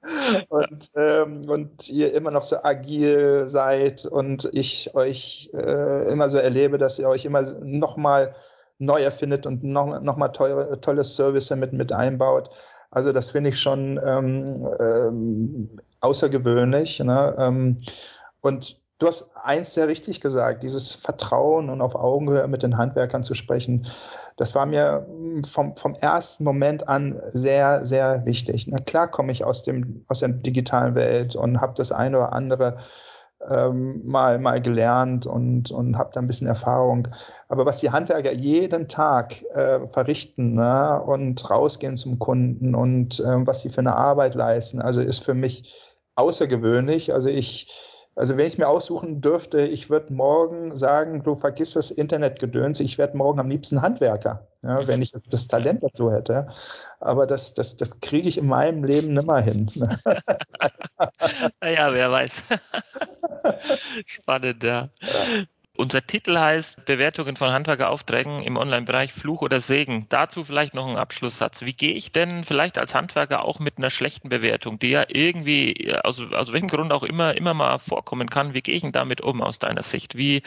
und, 0.49 0.91
ähm, 0.95 1.49
und 1.49 1.87
ihr 1.87 2.13
immer 2.13 2.31
noch 2.31 2.43
so 2.43 2.57
agil 2.61 3.45
seid 3.47 4.05
und 4.05 4.49
ich 4.51 4.93
euch 4.93 5.49
äh, 5.53 6.11
immer 6.11 6.29
so 6.29 6.37
erlebe, 6.37 6.77
dass 6.77 6.99
ihr 6.99 7.07
euch 7.07 7.23
immer 7.23 7.43
noch 7.61 7.95
mal 7.95 8.35
neu 8.77 9.01
erfindet 9.01 9.45
und 9.45 9.63
noch, 9.63 10.01
noch 10.01 10.17
mal 10.17 10.29
teure, 10.29 10.81
tolle 10.81 11.05
Service 11.05 11.49
mit, 11.51 11.71
mit 11.71 11.93
einbaut. 11.93 12.49
Also 12.91 13.11
das 13.11 13.31
finde 13.31 13.49
ich 13.51 13.59
schon 13.59 13.99
ähm, 14.03 14.45
ähm, 14.79 15.69
außergewöhnlich. 15.99 16.99
Ne? 16.99 17.35
Ähm, 17.37 17.77
und 18.41 18.85
Du 18.97 19.07
hast 19.07 19.35
eins 19.35 19.73
sehr 19.73 19.89
richtig 19.89 20.21
gesagt, 20.21 20.63
dieses 20.63 20.93
Vertrauen 20.93 21.69
und 21.69 21.81
auf 21.81 21.95
Augenhöhe 21.95 22.47
mit 22.47 22.63
den 22.63 22.77
Handwerkern 22.77 23.25
zu 23.25 23.33
sprechen. 23.33 23.87
Das 24.37 24.55
war 24.55 24.65
mir 24.65 25.05
vom, 25.51 25.75
vom 25.75 25.95
ersten 25.95 26.45
Moment 26.45 26.87
an 26.87 27.19
sehr, 27.21 27.85
sehr 27.85 28.25
wichtig. 28.25 28.67
Na 28.67 28.77
klar 28.77 29.09
komme 29.09 29.33
ich 29.33 29.43
aus, 29.43 29.63
dem, 29.63 30.05
aus 30.07 30.19
der 30.19 30.29
digitalen 30.29 30.95
Welt 30.95 31.35
und 31.35 31.59
habe 31.59 31.73
das 31.75 31.91
eine 31.91 32.17
oder 32.17 32.31
andere 32.31 32.77
ähm, 33.49 34.01
mal, 34.05 34.39
mal 34.39 34.61
gelernt 34.61 35.25
und, 35.25 35.71
und 35.71 35.97
habe 35.97 36.11
da 36.13 36.19
ein 36.19 36.27
bisschen 36.27 36.47
Erfahrung. 36.47 37.07
Aber 37.47 37.65
was 37.65 37.79
die 37.79 37.91
Handwerker 37.91 38.33
jeden 38.33 38.87
Tag 38.87 39.41
äh, 39.53 39.87
verrichten 39.91 40.55
ne, 40.55 41.01
und 41.01 41.49
rausgehen 41.49 41.97
zum 41.97 42.19
Kunden 42.19 42.75
und 42.75 43.19
äh, 43.19 43.47
was 43.47 43.61
sie 43.61 43.69
für 43.69 43.81
eine 43.81 43.95
Arbeit 43.95 44.35
leisten, 44.35 44.81
also 44.81 45.01
ist 45.01 45.23
für 45.23 45.33
mich 45.33 45.73
außergewöhnlich. 46.15 47.13
Also 47.13 47.29
ich 47.29 47.67
also 48.15 48.37
wenn 48.37 48.45
ich 48.45 48.53
es 48.53 48.57
mir 48.57 48.69
aussuchen 48.69 49.19
dürfte, 49.19 49.59
ich 49.59 49.89
würde 49.89 50.13
morgen 50.13 50.75
sagen, 50.77 51.23
du 51.23 51.35
vergiss 51.35 51.73
das 51.73 51.91
Internetgedöns, 51.91 52.79
ich 52.79 52.97
werde 52.97 53.17
morgen 53.17 53.41
am 53.41 53.49
liebsten 53.49 53.81
Handwerker, 53.81 54.47
ja, 54.63 54.81
mhm. 54.81 54.87
wenn 54.87 55.01
ich 55.01 55.11
das, 55.11 55.27
das, 55.27 55.49
Talent 55.49 55.83
dazu 55.83 56.11
hätte. 56.11 56.47
Aber 57.01 57.27
das, 57.27 57.53
das, 57.53 57.75
das 57.75 57.99
kriege 57.99 58.29
ich 58.29 58.37
in 58.37 58.47
meinem 58.47 58.85
Leben 58.85 59.13
nimmer 59.13 59.41
hin. 59.41 59.69
naja, 61.61 61.93
wer 61.93 62.09
weiß. 62.09 62.43
Spannend, 64.05 64.63
ja. 64.63 64.89
ja. 65.01 65.45
Unser 65.77 66.07
Titel 66.07 66.37
heißt 66.37 66.85
Bewertungen 66.85 67.35
von 67.35 67.51
Handwerkeraufträgen 67.51 68.43
im 68.43 68.55
Online-Bereich 68.55 69.11
Fluch 69.11 69.41
oder 69.41 69.59
Segen. 69.59 70.05
Dazu 70.07 70.45
vielleicht 70.45 70.73
noch 70.73 70.87
ein 70.87 70.95
Abschlusssatz. 70.95 71.63
Wie 71.63 71.73
gehe 71.73 71.93
ich 71.93 72.13
denn 72.13 72.45
vielleicht 72.45 72.77
als 72.77 72.95
Handwerker 72.95 73.43
auch 73.43 73.59
mit 73.59 73.77
einer 73.77 73.89
schlechten 73.89 74.29
Bewertung, 74.29 74.79
die 74.79 74.91
ja 74.91 75.03
irgendwie, 75.09 75.93
aus, 76.03 76.21
aus 76.31 76.53
welchem 76.53 76.69
Grund 76.69 76.93
auch 76.93 77.03
immer, 77.03 77.35
immer 77.35 77.53
mal 77.53 77.79
vorkommen 77.79 78.29
kann, 78.29 78.53
wie 78.53 78.61
gehe 78.61 78.75
ich 78.75 78.83
denn 78.83 78.93
damit 78.93 79.19
um 79.19 79.41
aus 79.41 79.59
deiner 79.59 79.83
Sicht? 79.83 80.15
Wie 80.15 80.43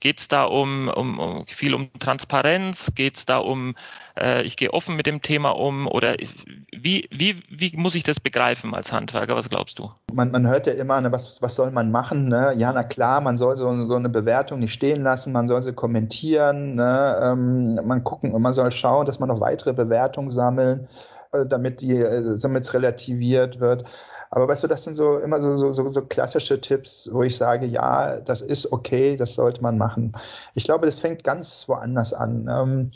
geht's 0.00 0.28
da 0.28 0.44
um, 0.44 0.88
um, 0.88 1.18
um 1.18 1.46
viel 1.46 1.74
um 1.74 1.90
Transparenz? 1.98 2.92
Geht's 2.94 3.26
da 3.26 3.36
um 3.36 3.74
äh, 4.20 4.42
ich 4.42 4.56
gehe 4.56 4.72
offen 4.72 4.96
mit 4.96 5.06
dem 5.06 5.22
Thema 5.22 5.50
um 5.50 5.86
oder 5.86 6.16
wie, 6.72 7.08
wie, 7.10 7.42
wie 7.48 7.72
muss 7.76 7.94
ich 7.94 8.02
das 8.02 8.20
begreifen 8.20 8.74
als 8.74 8.92
Handwerker? 8.92 9.36
Was 9.36 9.48
glaubst 9.48 9.78
du? 9.78 9.90
Man, 10.12 10.30
man 10.30 10.46
hört 10.46 10.66
ja 10.66 10.74
immer, 10.74 11.00
ne, 11.00 11.10
was, 11.10 11.40
was 11.42 11.54
soll 11.54 11.70
man 11.70 11.90
machen? 11.90 12.28
Ne? 12.28 12.52
Ja, 12.56 12.72
na 12.72 12.82
klar, 12.82 13.20
man 13.20 13.36
soll 13.36 13.56
so, 13.56 13.86
so 13.86 13.94
eine 13.94 14.08
Bewertung 14.08 14.60
nicht 14.60 14.69
stehen 14.70 15.02
lassen, 15.02 15.32
man 15.32 15.48
soll 15.48 15.62
sie 15.62 15.72
kommentieren, 15.72 16.74
ne? 16.76 17.18
ähm, 17.22 17.74
man 17.84 18.04
gucken, 18.04 18.40
man 18.40 18.52
soll 18.52 18.70
schauen, 18.72 19.06
dass 19.06 19.18
man 19.18 19.28
noch 19.28 19.40
weitere 19.40 19.72
Bewertungen 19.72 20.30
sammeln, 20.30 20.88
äh, 21.32 21.46
damit 21.46 21.80
die, 21.80 21.96
äh, 21.96 22.38
damit 22.38 22.64
es 22.64 22.74
relativiert 22.74 23.60
wird. 23.60 23.84
Aber 24.32 24.46
weißt 24.46 24.62
du, 24.62 24.68
das 24.68 24.84
sind 24.84 24.94
so 24.94 25.18
immer 25.18 25.40
so, 25.40 25.56
so, 25.56 25.72
so, 25.72 25.88
so 25.88 26.02
klassische 26.02 26.60
Tipps, 26.60 27.08
wo 27.12 27.24
ich 27.24 27.36
sage, 27.36 27.66
ja, 27.66 28.20
das 28.20 28.42
ist 28.42 28.72
okay, 28.72 29.16
das 29.16 29.34
sollte 29.34 29.60
man 29.60 29.76
machen. 29.76 30.12
Ich 30.54 30.62
glaube, 30.64 30.86
das 30.86 31.00
fängt 31.00 31.24
ganz 31.24 31.68
woanders 31.68 32.12
an. 32.12 32.48
Ähm, 32.48 32.92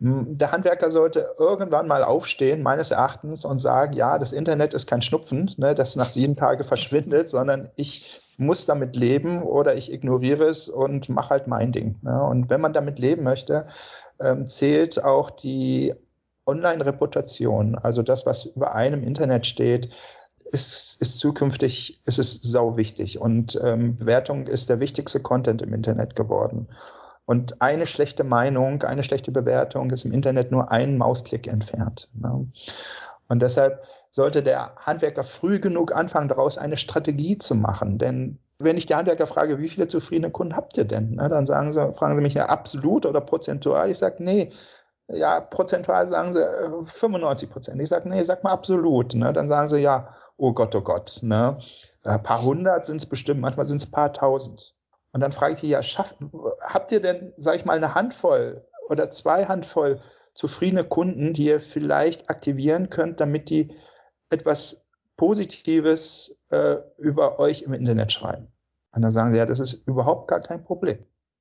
der 0.00 0.50
Handwerker 0.50 0.90
sollte 0.90 1.36
irgendwann 1.38 1.86
mal 1.86 2.02
aufstehen, 2.02 2.62
meines 2.62 2.90
Erachtens, 2.90 3.44
und 3.44 3.60
sagen, 3.60 3.92
ja, 3.92 4.18
das 4.18 4.32
Internet 4.32 4.74
ist 4.74 4.88
kein 4.88 5.02
Schnupfen, 5.02 5.54
ne, 5.56 5.76
das 5.76 5.94
nach 5.94 6.08
sieben 6.08 6.34
Tagen 6.34 6.64
verschwindet, 6.64 7.28
sondern 7.28 7.70
ich 7.76 8.21
muss 8.42 8.66
damit 8.66 8.96
leben 8.96 9.42
oder 9.42 9.74
ich 9.74 9.92
ignoriere 9.92 10.44
es 10.44 10.68
und 10.68 11.08
mache 11.08 11.30
halt 11.30 11.46
mein 11.46 11.72
Ding. 11.72 11.98
Ne? 12.02 12.22
Und 12.22 12.50
wenn 12.50 12.60
man 12.60 12.72
damit 12.72 12.98
leben 12.98 13.22
möchte, 13.22 13.66
ähm, 14.20 14.46
zählt 14.46 15.02
auch 15.02 15.30
die 15.30 15.94
Online-Reputation, 16.46 17.76
also 17.76 18.02
das, 18.02 18.26
was 18.26 18.46
über 18.46 18.74
einem 18.74 19.02
Internet 19.02 19.46
steht, 19.46 19.90
ist, 20.44 21.00
ist 21.00 21.18
zukünftig, 21.18 22.00
ist 22.04 22.18
es 22.18 22.42
sau 22.42 22.76
wichtig. 22.76 23.20
Und 23.20 23.58
ähm, 23.62 23.96
Bewertung 23.96 24.46
ist 24.46 24.68
der 24.68 24.80
wichtigste 24.80 25.20
Content 25.20 25.62
im 25.62 25.72
Internet 25.72 26.16
geworden. 26.16 26.68
Und 27.24 27.62
eine 27.62 27.86
schlechte 27.86 28.24
Meinung, 28.24 28.82
eine 28.82 29.04
schlechte 29.04 29.30
Bewertung 29.30 29.90
ist 29.90 30.04
im 30.04 30.12
Internet 30.12 30.50
nur 30.50 30.70
einen 30.72 30.98
Mausklick 30.98 31.46
entfernt. 31.46 32.08
Ne? 32.14 32.48
Und 33.28 33.40
deshalb 33.40 33.84
sollte 34.12 34.42
der 34.42 34.76
Handwerker 34.76 35.24
früh 35.24 35.58
genug 35.58 35.96
anfangen, 35.96 36.28
daraus 36.28 36.58
eine 36.58 36.76
Strategie 36.76 37.38
zu 37.38 37.54
machen. 37.54 37.98
Denn 37.98 38.38
wenn 38.58 38.76
ich 38.76 38.86
die 38.86 38.94
Handwerker 38.94 39.26
frage, 39.26 39.58
wie 39.58 39.68
viele 39.68 39.88
zufriedene 39.88 40.30
Kunden 40.30 40.54
habt 40.54 40.76
ihr 40.76 40.84
denn? 40.84 41.16
Ne, 41.16 41.28
dann 41.28 41.46
sagen 41.46 41.72
sie, 41.72 41.92
fragen 41.94 42.16
sie 42.16 42.22
mich 42.22 42.34
ja 42.34 42.46
absolut 42.46 43.06
oder 43.06 43.20
prozentual. 43.20 43.90
Ich 43.90 43.98
sage, 43.98 44.22
nee, 44.22 44.50
ja, 45.08 45.40
prozentual 45.40 46.06
sagen 46.06 46.34
sie 46.34 46.46
95 46.84 47.48
äh, 47.48 47.52
Prozent. 47.52 47.82
Ich 47.82 47.88
sage, 47.88 48.08
nee, 48.08 48.22
sag 48.22 48.44
mal 48.44 48.52
absolut. 48.52 49.14
Ne? 49.14 49.32
Dann 49.32 49.48
sagen 49.48 49.68
sie, 49.68 49.78
ja, 49.78 50.14
oh 50.36 50.52
Gott, 50.52 50.74
oh 50.76 50.82
Gott, 50.82 51.18
ne? 51.22 51.58
Ein 52.04 52.22
paar 52.22 52.42
hundert 52.42 52.84
sind 52.84 52.96
es 52.96 53.06
bestimmt, 53.06 53.40
manchmal 53.40 53.64
sind 53.64 53.78
es 53.78 53.88
ein 53.88 53.92
paar 53.92 54.12
tausend. 54.12 54.74
Und 55.12 55.20
dann 55.20 55.32
frage 55.32 55.54
ich 55.54 55.60
sie, 55.60 55.68
ja, 55.68 55.82
schafft, 55.82 56.16
habt 56.60 56.92
ihr 56.92 57.00
denn, 57.00 57.32
sag 57.36 57.56
ich 57.56 57.64
mal, 57.64 57.76
eine 57.76 57.94
Handvoll 57.94 58.66
oder 58.88 59.10
zwei 59.10 59.46
Handvoll 59.46 60.00
zufriedene 60.34 60.84
Kunden, 60.84 61.32
die 61.32 61.46
ihr 61.46 61.60
vielleicht 61.60 62.28
aktivieren 62.30 62.90
könnt, 62.90 63.20
damit 63.20 63.50
die 63.50 63.76
etwas 64.32 64.86
Positives 65.16 66.38
äh, 66.50 66.76
über 66.98 67.38
euch 67.38 67.62
im 67.62 67.72
Internet 67.72 68.12
schreiben? 68.12 68.48
Und 68.92 69.02
dann 69.02 69.12
sagen 69.12 69.30
sie, 69.30 69.38
ja, 69.38 69.46
das 69.46 69.60
ist 69.60 69.86
überhaupt 69.86 70.28
gar 70.28 70.40
kein 70.40 70.64
Problem. 70.64 70.98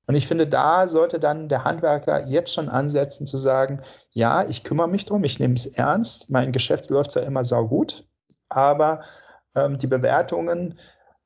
Und 0.08 0.16
ich 0.16 0.28
finde, 0.28 0.48
da 0.48 0.88
sollte 0.88 1.20
dann 1.20 1.48
der 1.48 1.64
Handwerker 1.64 2.28
jetzt 2.28 2.54
schon 2.54 2.70
ansetzen 2.70 3.26
zu 3.26 3.38
sagen, 3.38 3.82
ja, 4.12 4.44
ich 4.48 4.64
kümmere 4.64 4.88
mich 4.88 5.06
drum, 5.06 5.24
ich 5.24 5.40
nehme 5.40 5.54
es 5.54 5.66
ernst, 5.66 6.30
mein 6.30 6.52
Geschäft 6.52 6.90
läuft 6.90 7.12
zwar 7.12 7.24
immer 7.24 7.46
saugut, 7.46 8.06
aber 8.50 9.02
ähm, 9.56 9.78
die 9.78 9.88
Bewertungen 9.88 10.80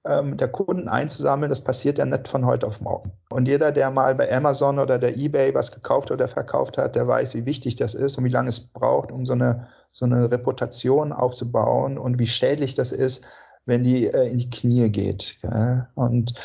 ähm, 0.06 0.38
der 0.38 0.48
Kunden 0.48 0.88
einzusammeln, 0.88 1.50
das 1.50 1.62
passiert 1.62 1.98
ja 1.98 2.06
nicht 2.06 2.28
von 2.28 2.46
heute 2.46 2.68
auf 2.68 2.82
morgen. 2.82 3.12
Und 3.30 3.48
jeder, 3.48 3.72
der 3.72 3.92
mal 3.92 4.16
bei 4.16 4.32
Amazon 4.32 4.80
oder 4.80 5.00
der 5.00 5.18
eBay 5.18 5.54
was 5.54 5.72
gekauft 5.72 6.12
oder 6.12 6.28
verkauft 6.28 6.78
hat, 6.78 6.96
der 6.96 7.08
weiß, 7.08 7.34
wie 7.34 7.46
wichtig 7.46 7.76
das 7.76 7.94
ist 7.94 8.18
und 8.18 8.24
wie 8.24 8.30
lange 8.30 8.50
es 8.50 8.60
braucht, 8.60 9.12
um 9.12 9.26
so 9.26 9.34
eine, 9.34 9.68
so 9.92 10.06
eine 10.06 10.32
Reputation 10.32 11.12
aufzubauen 11.12 11.98
und 11.98 12.20
wie 12.20 12.28
schädlich 12.28 12.76
das 12.76 12.92
ist, 12.92 13.26
wenn 13.66 13.84
die 13.84 14.08
äh, 14.08 14.30
in 14.30 14.38
die 14.38 14.50
Knie 14.50 14.90
geht. 14.90 15.38
Gell? 15.42 15.88
Und 15.96 16.36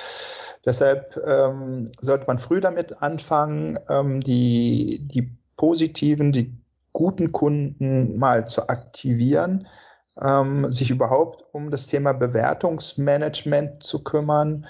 deshalb 0.64 1.20
ähm, 1.25 1.90
sollte 2.01 2.27
man 2.27 2.38
früh 2.38 2.61
damit 2.61 3.03
anfangen, 3.03 3.79
ähm, 3.88 4.20
die, 4.20 5.07
die 5.07 5.37
positiven, 5.57 6.33
die 6.33 6.57
guten 6.92 7.31
Kunden 7.33 8.18
mal 8.18 8.49
zu 8.49 8.68
aktivieren 8.68 9.66
ähm, 10.22 10.72
sich 10.72 10.90
überhaupt 10.90 11.44
um 11.52 11.70
das 11.70 11.87
Thema 11.87 12.12
Bewertungsmanagement 12.12 13.83
zu 13.83 14.02
kümmern, 14.04 14.66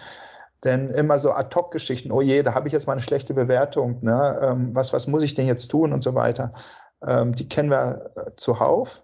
Denn 0.65 0.91
immer 0.91 1.19
so 1.19 1.33
Ad-Hoc-Geschichten, 1.33 2.13
oh 2.13 2.21
je, 2.21 2.43
da 2.43 2.55
habe 2.55 2.69
ich 2.69 2.73
jetzt 2.75 2.87
mal 2.87 2.93
eine 2.95 3.03
schlechte 3.03 3.35
Bewertung, 3.35 3.99
ne? 4.03 4.39
Ähm, 4.43 4.75
was, 4.75 4.93
was 4.93 5.07
muss 5.07 5.23
ich 5.23 5.35
denn 5.35 5.47
jetzt 5.47 5.69
tun 5.71 5.93
und 5.93 6.03
so 6.05 6.15
weiter. 6.15 6.53
Ähm, 7.07 7.35
die 7.35 7.49
kennen 7.49 7.71
wir 7.71 8.13
äh, 8.17 8.31
zuhauf. 8.37 9.03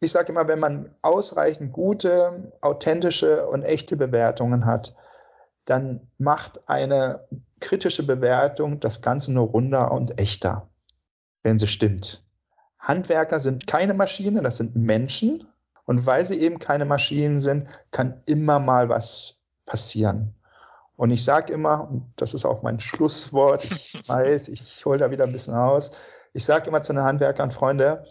Ich 0.00 0.12
sage 0.12 0.32
immer, 0.32 0.48
wenn 0.48 0.60
man 0.60 0.94
ausreichend 1.02 1.72
gute, 1.72 2.52
authentische 2.60 3.46
und 3.48 3.62
echte 3.62 3.96
Bewertungen 3.96 4.66
hat, 4.66 4.94
dann 5.66 6.10
macht 6.18 6.68
eine 6.68 7.26
kritische 7.60 8.04
Bewertung 8.06 8.80
das 8.80 9.02
Ganze 9.02 9.32
nur 9.32 9.48
runder 9.48 9.92
und 9.92 10.18
echter, 10.20 10.68
wenn 11.42 11.58
sie 11.58 11.66
stimmt. 11.68 12.24
Handwerker 12.80 13.40
sind 13.40 13.66
keine 13.66 13.94
Maschine, 13.94 14.42
das 14.42 14.56
sind 14.56 14.74
Menschen. 14.74 15.46
Und 15.84 16.06
weil 16.06 16.24
sie 16.24 16.40
eben 16.40 16.58
keine 16.58 16.84
Maschinen 16.84 17.40
sind, 17.40 17.68
kann 17.90 18.22
immer 18.26 18.58
mal 18.58 18.88
was 18.88 19.42
passieren. 19.66 20.34
Und 20.96 21.10
ich 21.10 21.24
sage 21.24 21.52
immer, 21.52 21.88
und 21.88 22.12
das 22.16 22.34
ist 22.34 22.44
auch 22.44 22.62
mein 22.62 22.78
Schlusswort, 22.78 23.64
ich 23.64 24.00
weiß, 24.08 24.48
ich 24.48 24.84
hole 24.84 24.98
da 24.98 25.10
wieder 25.10 25.24
ein 25.24 25.32
bisschen 25.32 25.54
aus, 25.54 25.92
ich 26.32 26.44
sage 26.44 26.68
immer 26.68 26.82
zu 26.82 26.92
den 26.92 27.02
Handwerkern, 27.02 27.50
Freunde, 27.50 28.04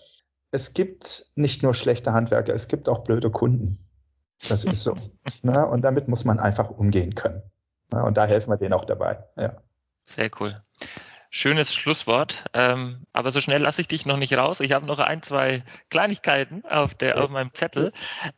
es 0.51 0.73
gibt 0.73 1.27
nicht 1.35 1.61
nur 1.63 1.73
schlechte 1.73 2.13
Handwerker, 2.13 2.53
es 2.53 2.67
gibt 2.67 2.89
auch 2.89 3.03
blöde 3.03 3.29
Kunden. 3.29 3.87
Das 4.47 4.65
ist 4.65 4.79
so. 4.79 4.97
ne? 5.43 5.65
Und 5.67 5.83
damit 5.83 6.07
muss 6.07 6.25
man 6.25 6.39
einfach 6.39 6.69
umgehen 6.69 7.15
können. 7.15 7.43
Ne? 7.93 8.03
Und 8.03 8.17
da 8.17 8.25
helfen 8.25 8.49
wir 8.49 8.57
denen 8.57 8.73
auch 8.73 8.85
dabei. 8.85 9.23
Ja. 9.37 9.61
Sehr 10.05 10.31
cool. 10.39 10.61
Schönes 11.31 11.75
Schlusswort. 11.75 12.45
Ähm, 12.53 13.05
aber 13.13 13.29
so 13.29 13.39
schnell 13.39 13.61
lasse 13.61 13.81
ich 13.81 13.87
dich 13.87 14.07
noch 14.07 14.17
nicht 14.17 14.35
raus. 14.35 14.61
Ich 14.61 14.71
habe 14.71 14.87
noch 14.87 14.97
ein, 14.97 15.21
zwei 15.21 15.61
Kleinigkeiten 15.91 16.63
auf, 16.65 16.95
der, 16.95 17.21
auf 17.23 17.29
meinem 17.29 17.53
Zettel. 17.53 17.93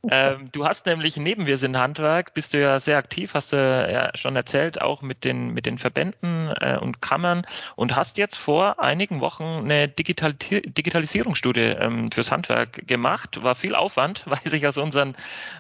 Ähm, 0.09 0.49
du 0.51 0.65
hast 0.65 0.87
nämlich 0.87 1.15
neben 1.15 1.45
Wir 1.45 1.57
sind 1.57 1.77
Handwerk, 1.77 2.33
bist 2.33 2.53
du 2.53 2.59
ja 2.59 2.81
sehr 2.81 2.97
aktiv, 2.97 3.33
hast 3.33 3.53
du 3.53 3.55
ja 3.55 4.11
schon 4.17 4.35
erzählt, 4.35 4.81
auch 4.81 5.01
mit 5.01 5.23
den, 5.23 5.53
mit 5.53 5.65
den 5.65 5.77
Verbänden 5.77 6.51
äh, 6.59 6.77
und 6.77 7.01
Kammern 7.01 7.43
und 7.77 7.95
hast 7.95 8.17
jetzt 8.17 8.35
vor 8.35 8.81
einigen 8.81 9.21
Wochen 9.21 9.61
eine 9.63 9.87
Digital 9.87 10.33
Digitalisierungsstudie 10.33 11.61
ähm, 11.61 12.11
fürs 12.11 12.29
Handwerk 12.31 12.85
gemacht. 12.87 13.41
War 13.41 13.55
viel 13.55 13.73
Aufwand, 13.73 14.23
weiß 14.29 14.51
ich 14.51 14.67
aus 14.67 14.77
unseren 14.77 15.15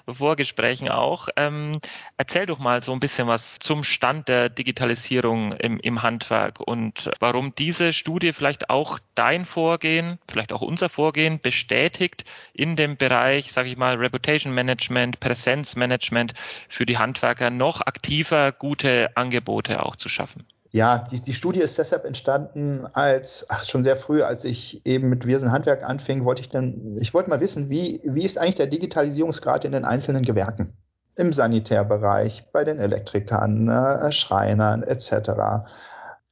Vorgesprächen 0.05 0.89
auch. 0.89 1.29
Ähm, 1.37 1.79
erzähl 2.17 2.45
doch 2.45 2.59
mal 2.59 2.83
so 2.83 2.91
ein 2.91 2.99
bisschen 2.99 3.29
was 3.29 3.59
zum 3.59 3.85
Stand 3.85 4.27
der 4.27 4.49
Digitalisierung 4.49 5.53
im, 5.53 5.79
im 5.79 6.01
Handwerk 6.01 6.59
und 6.59 7.09
warum 7.21 7.53
diese 7.55 7.93
Studie 7.93 8.33
vielleicht 8.33 8.69
auch 8.69 8.99
dein 9.15 9.45
Vorgehen, 9.45 10.17
vielleicht 10.29 10.51
auch 10.51 10.61
unser 10.61 10.89
Vorgehen 10.89 11.39
bestätigt 11.39 12.25
in 12.53 12.75
dem 12.75 12.97
Bereich, 12.97 13.53
sage 13.53 13.69
ich 13.69 13.77
mal, 13.77 13.95
Reputation 13.95 14.53
Management, 14.53 15.19
Präsenzmanagement 15.19 16.33
für 16.67 16.85
die 16.85 16.97
Handwerker 16.97 17.49
noch 17.51 17.81
aktiver 17.81 18.51
gute 18.51 19.15
Angebote 19.15 19.85
auch 19.85 19.95
zu 19.95 20.09
schaffen. 20.09 20.45
Ja, 20.71 21.05
die, 21.11 21.21
die 21.21 21.33
Studie 21.33 21.59
ist 21.59 21.77
deshalb 21.77 22.05
entstanden, 22.05 22.87
als 22.93 23.45
ach, 23.49 23.65
schon 23.65 23.83
sehr 23.83 23.97
früh, 23.97 24.23
als 24.23 24.45
ich 24.45 24.85
eben 24.85 25.09
mit 25.09 25.27
Wirsen 25.27 25.51
Handwerk 25.51 25.83
anfing, 25.83 26.23
wollte 26.23 26.41
ich 26.41 26.49
dann, 26.49 26.97
ich 26.99 27.13
wollte 27.13 27.29
mal 27.29 27.41
wissen, 27.41 27.69
wie, 27.69 27.99
wie 28.03 28.23
ist 28.23 28.37
eigentlich 28.37 28.55
der 28.55 28.67
Digitalisierungsgrad 28.67 29.65
in 29.65 29.73
den 29.73 29.85
einzelnen 29.85 30.23
Gewerken? 30.23 30.73
Im 31.17 31.33
Sanitärbereich, 31.33 32.45
bei 32.53 32.63
den 32.63 32.79
Elektrikern, 32.79 33.67
äh, 33.67 34.11
Schreinern 34.13 34.81
etc 34.81 35.67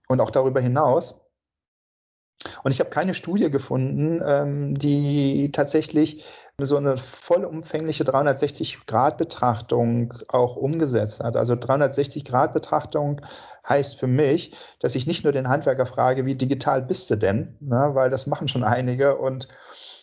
und 0.10 0.20
auch 0.20 0.32
darüber 0.32 0.60
hinaus. 0.60 1.16
Und 2.64 2.72
ich 2.72 2.80
habe 2.80 2.90
keine 2.90 3.14
Studie 3.14 3.50
gefunden, 3.50 4.22
ähm, 4.26 4.76
die 4.76 5.52
tatsächlich 5.52 6.26
so 6.58 6.78
eine 6.78 6.98
vollumfängliche 6.98 8.04
360-Grad-Betrachtung 8.04 10.14
auch 10.28 10.56
umgesetzt 10.56 11.24
hat. 11.24 11.36
Also 11.36 11.54
360-Grad-Betrachtung 11.54 13.22
heißt 13.68 14.00
für 14.00 14.08
mich, 14.08 14.56
dass 14.80 14.96
ich 14.96 15.06
nicht 15.06 15.24
nur 15.24 15.34
den 15.34 15.50
Handwerker 15.50 15.86
frage, 15.86 16.26
wie 16.26 16.36
digital 16.36 16.82
bist 16.82 17.10
du 17.10 17.18
denn, 17.18 17.58
ne, 17.60 17.92
weil 17.94 18.10
das 18.10 18.26
machen 18.26 18.48
schon 18.48 18.64
einige 18.64 19.18
und 19.18 19.50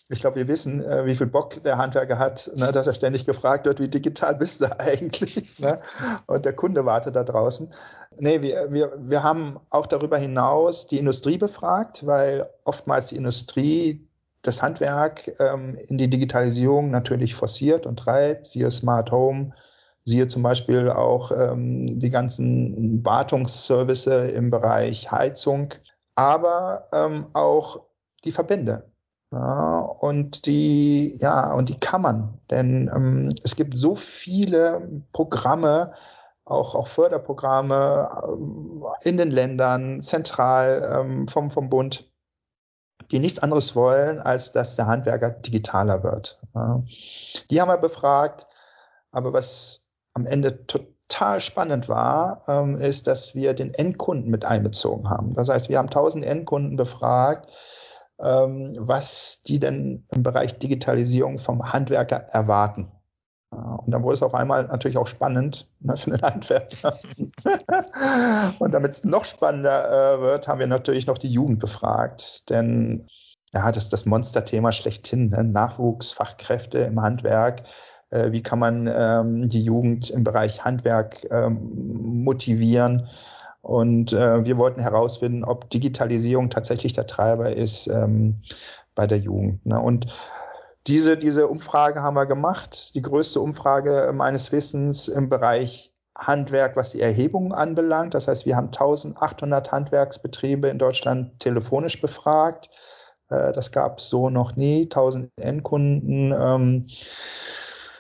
ich 0.09 0.21
glaube, 0.21 0.37
wir 0.37 0.49
wissen, 0.49 0.85
äh, 0.85 1.05
wie 1.05 1.17
viel 1.17 1.27
Bock 1.27 1.63
der 1.65 1.79
Handwerker 1.79 2.19
hat, 2.19 2.51
ne, 2.55 2.71
dass 2.71 2.87
er 2.87 2.93
ständig 2.93 3.27
gefragt 3.27 3.67
wird, 3.67 3.81
wie 3.81 3.89
digital 3.89 4.35
bist 4.39 4.61
du 4.61 4.79
eigentlich? 4.79 5.59
Ne? 5.59 5.81
Und 6.27 6.45
der 6.45 6.53
Kunde 6.53 6.85
wartet 6.85 7.17
da 7.17 7.25
draußen. 7.25 7.73
Nee, 8.19 8.41
wir, 8.43 8.73
wir, 8.73 8.93
wir 8.99 9.23
haben 9.23 9.59
auch 9.69 9.87
darüber 9.87 10.17
hinaus 10.17 10.87
die 10.87 10.99
Industrie 10.99 11.39
befragt, 11.39 12.07
weil 12.07 12.49
oftmals 12.65 13.09
die 13.09 13.17
Industrie 13.17 14.09
das 14.43 14.63
Handwerk 14.63 15.33
ähm, 15.41 15.77
in 15.89 15.99
die 15.99 16.09
Digitalisierung 16.09 16.91
natürlich 16.91 17.35
forciert 17.35 17.85
und 17.85 17.99
treibt, 17.99 18.47
siehe 18.47 18.71
Smart 18.71 19.11
Home, 19.11 19.53
siehe 20.05 20.29
zum 20.29 20.45
Beispiel 20.45 20.89
auch 20.89 21.33
ähm, 21.33 21.99
die 21.99 22.11
ganzen 22.11 23.05
Wartungsservice 23.05 24.07
im 24.07 24.51
Bereich 24.51 25.11
Heizung, 25.11 25.75
aber 26.15 26.89
ähm, 26.93 27.27
auch 27.33 27.81
die 28.25 28.31
Verbände 28.31 28.85
ja, 29.37 29.79
und 29.81 30.47
die, 30.47 31.17
ja, 31.19 31.53
und 31.53 31.69
die 31.69 31.79
Kammern. 31.79 32.41
Denn 32.51 32.91
ähm, 32.95 33.29
es 33.43 33.55
gibt 33.55 33.77
so 33.77 33.95
viele 33.95 35.03
Programme, 35.13 35.93
auch, 36.45 36.75
auch 36.75 36.87
Förderprogramme 36.87 38.09
äh, 39.03 39.09
in 39.09 39.17
den 39.19 39.31
Ländern, 39.31 40.01
zentral 40.01 41.01
ähm, 41.01 41.29
vom, 41.29 41.51
vom 41.51 41.69
Bund, 41.69 42.11
die 43.11 43.19
nichts 43.19 43.41
anderes 43.41 43.77
wollen, 43.77 44.21
als 44.21 44.53
dass 44.53 44.77
der 44.77 44.87
Handwerker 44.87 45.31
digitaler 45.31 46.03
wird. 46.03 46.41
Ja. 46.55 46.83
Die 47.51 47.61
haben 47.61 47.69
wir 47.69 47.77
befragt, 47.77 48.47
aber 49.11 49.35
was 49.35 49.89
am 50.15 50.25
Ende 50.25 50.67
total 50.67 51.41
spannend 51.43 51.91
war, 51.91 52.43
ähm, 52.49 52.79
ist, 52.79 53.07
dass 53.07 53.35
wir 53.35 53.53
den 53.53 53.75
Endkunden 53.75 54.31
mit 54.31 54.47
einbezogen 54.47 55.11
haben. 55.11 55.35
Das 55.35 55.51
heißt, 55.51 55.69
wir 55.69 55.77
haben 55.77 55.91
1000 55.91 56.25
Endkunden 56.25 56.77
befragt, 56.77 57.51
ähm, 57.51 57.57
was 58.19 59.43
die 59.43 59.61
denn 59.61 60.07
im 60.15 60.23
Bereich 60.23 60.59
Digitalisierung 60.59 61.39
vom 61.39 61.73
Handwerker 61.73 62.17
erwarten. 62.17 62.91
Und 63.51 63.93
dann 63.93 64.03
wurde 64.03 64.15
es 64.15 64.23
auf 64.23 64.35
einmal 64.35 64.65
natürlich 64.65 64.99
auch 64.99 65.07
spannend 65.07 65.69
ne, 65.81 65.97
für 65.97 66.11
den 66.11 66.23
Handwerker. 66.23 66.99
und 68.59 68.73
damit 68.73 68.91
es 68.91 69.05
noch 69.05 69.25
spannender 69.25 70.17
äh, 70.17 70.21
wird, 70.21 70.49
haben 70.49 70.59
wir 70.59 70.67
natürlich 70.67 71.07
noch 71.07 71.19
die 71.19 71.31
Jugend 71.31 71.61
befragt. 71.61 72.51
Denn 72.51 73.07
ja, 73.53 73.71
das 73.71 73.85
ist 73.85 73.93
das 73.93 74.05
Monsterthema 74.05 74.73
schlechthin. 74.73 75.29
Ne? 75.31 75.45
Nachwuchsfachkräfte 75.45 76.79
im 76.79 77.01
Handwerk. 77.01 77.63
Äh, 78.11 78.33
wie 78.33 78.43
kann 78.43 78.59
man 78.59 78.91
ähm, 78.93 79.49
die 79.49 79.63
Jugend 79.63 80.11
im 80.11 80.25
Bereich 80.25 80.65
Handwerk 80.65 81.27
ähm, 81.31 82.25
motivieren? 82.25 83.09
Und 83.67 84.13
äh, 84.13 84.45
wir 84.45 84.59
wollten 84.59 84.81
herausfinden, 84.81 85.43
ob 85.43 85.69
Digitalisierung 85.71 86.51
tatsächlich 86.51 86.93
der 86.93 87.09
Treiber 87.09 87.57
ist 87.57 87.89
ähm, 87.89 88.43
bei 88.95 89.09
der 89.09 89.19
Jugend. 89.19 89.67
Ne? 89.67 89.81
Und 89.81 90.07
diese, 90.87 91.17
diese 91.17 91.49
Umfrage 91.49 92.01
haben 92.01 92.15
wir 92.15 92.27
gemacht, 92.27 92.95
die 92.95 93.03
größte 93.03 93.41
Umfrage 93.41 94.13
meines 94.15 94.53
Wissens 94.53 95.09
im 95.09 95.29
Bereich 95.29 95.93
Handwerk, 96.17 96.77
was 96.77 96.93
die 96.93 97.01
Erhebungen 97.01 97.51
anbelangt. 97.51 98.15
Das 98.15 98.29
heißt, 98.29 98.47
wir 98.47 98.55
haben 98.55 98.69
1800 98.69 99.73
Handwerksbetriebe 99.73 100.69
in 100.69 100.79
Deutschland 100.79 101.41
telefonisch 101.41 102.01
befragt. 102.01 102.71
Äh, 103.31 103.51
das 103.51 103.73
gab 103.73 103.99
es 103.99 104.09
so 104.09 104.31
noch 104.31 104.55
nie. 104.55 104.83
1000 104.83 105.29
Endkunden. 105.41 106.33
Ähm, 106.33 106.87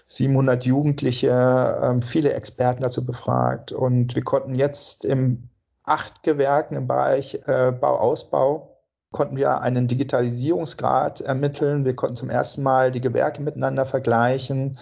700 0.06 0.64
Jugendliche, 0.64 1.80
ähm, 1.82 2.02
viele 2.02 2.34
Experten 2.34 2.82
dazu 2.82 3.04
befragt 3.04 3.72
und 3.72 4.14
wir 4.14 4.22
konnten 4.22 4.54
jetzt 4.54 5.04
im 5.04 5.48
acht 5.86 6.22
Gewerken 6.22 6.74
im 6.74 6.86
Bereich 6.86 7.40
äh, 7.46 7.72
Bauausbau 7.72 8.76
konnten 9.12 9.36
wir 9.36 9.60
einen 9.62 9.88
Digitalisierungsgrad 9.88 11.22
ermitteln. 11.22 11.84
Wir 11.84 11.96
konnten 11.96 12.16
zum 12.16 12.28
ersten 12.28 12.62
Mal 12.62 12.90
die 12.90 13.00
Gewerke 13.00 13.40
miteinander 13.40 13.86
vergleichen 13.86 14.78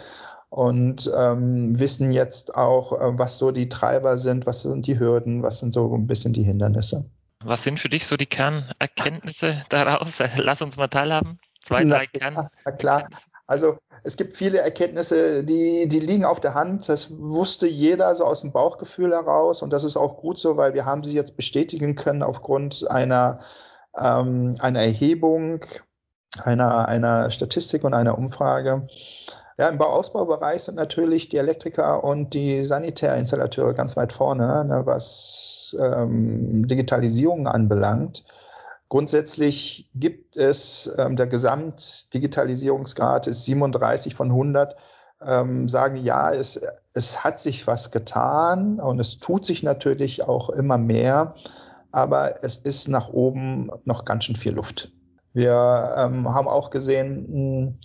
und 0.49 1.11
ähm, 1.17 1.79
wissen 1.79 2.11
jetzt 2.11 2.57
auch, 2.57 2.93
äh, 2.93 3.19
was 3.19 3.39
so 3.39 3.53
die 3.53 3.69
Treiber 3.69 4.17
sind, 4.17 4.47
was 4.47 4.63
sind 4.63 4.87
die 4.87 4.99
Hürden, 4.99 5.43
was 5.43 5.61
sind 5.61 5.75
so 5.75 5.95
ein 5.95 6.07
bisschen 6.07 6.33
die 6.33 6.43
Hindernisse. 6.43 7.11
Was 7.45 7.63
sind 7.63 7.79
für 7.79 7.89
dich 7.89 8.07
so 8.07 8.17
die 8.17 8.27
Kernerkenntnisse 8.27 9.63
daraus? 9.69 10.19
Lass 10.37 10.63
uns 10.63 10.77
mal 10.77 10.89
teilhaben. 10.89 11.39
Zwei, 11.61 11.85
drei 11.85 12.07
Kern. 12.07 12.49
Na 12.65 12.73
klar. 12.73 13.09
Also 13.47 13.77
es 14.03 14.17
gibt 14.17 14.37
viele 14.37 14.59
Erkenntnisse, 14.59 15.45
die, 15.45 15.87
die 15.89 16.01
liegen 16.01 16.25
auf 16.25 16.41
der 16.41 16.55
Hand. 16.55 16.89
Das 16.89 17.11
wusste 17.11 17.67
jeder 17.67 18.15
so 18.15 18.25
aus 18.25 18.41
dem 18.41 18.53
Bauchgefühl 18.53 19.13
heraus 19.13 19.63
und 19.63 19.71
das 19.71 19.85
ist 19.85 19.97
auch 19.97 20.17
gut 20.17 20.39
so, 20.39 20.57
weil 20.57 20.75
wir 20.75 20.87
haben 20.87 21.05
sie 21.05 21.15
jetzt 21.15 21.37
bestätigen 21.37 21.95
können 21.95 22.23
aufgrund 22.23 22.91
einer, 22.91 23.41
ähm, 23.99 24.57
einer 24.61 24.81
Erhebung, 24.81 25.65
einer, 26.43 26.89
einer 26.89 27.31
Statistik 27.31 27.85
und 27.85 27.93
einer 27.93 28.17
Umfrage. 28.17 28.89
Ja, 29.57 29.69
im 29.69 29.79
Bauausbaubereich 29.79 30.65
sind 30.65 30.75
natürlich 30.75 31.29
die 31.29 31.37
Elektriker 31.37 32.03
und 32.03 32.35
die 32.35 32.65
Sanitärinstallateure 32.65 33.75
ganz 33.75 33.97
weit 33.97 34.13
vorne, 34.13 34.65
ne, 34.65 34.83
was 34.85 35.77
ähm, 35.79 36.67
Digitalisierung 36.67 37.47
anbelangt. 37.47 38.25
Grundsätzlich 38.89 39.89
gibt 39.95 40.37
es, 40.37 40.93
ähm, 40.99 41.17
der 41.17 41.27
Gesamtdigitalisierungsgrad 41.27 43.27
ist 43.27 43.45
37 43.45 44.15
von 44.15 44.31
100. 44.31 44.77
ähm, 45.27 45.69
sagen, 45.69 45.97
ja, 45.97 46.33
es, 46.33 46.61
es 46.93 47.25
hat 47.25 47.39
sich 47.39 47.67
was 47.67 47.91
getan 47.91 48.79
und 48.79 49.01
es 49.01 49.21
tut 49.21 49.45
sich 49.45 49.63
natürlich 49.63 50.25
auch 50.25 50.51
immer 50.51 50.77
mehr, 50.77 51.35
aber 51.93 52.45
es 52.45 52.59
ist 52.59 52.89
nach 52.89 53.09
oben 53.09 53.71
noch 53.85 54.05
ganz 54.05 54.25
schön 54.25 54.37
viel 54.37 54.53
Luft. 54.53 54.93
Wir 55.33 55.95
ähm, 55.97 56.29
haben 56.29 56.47
auch 56.47 56.71
gesehen, 56.71 57.27
hm, 57.27 57.79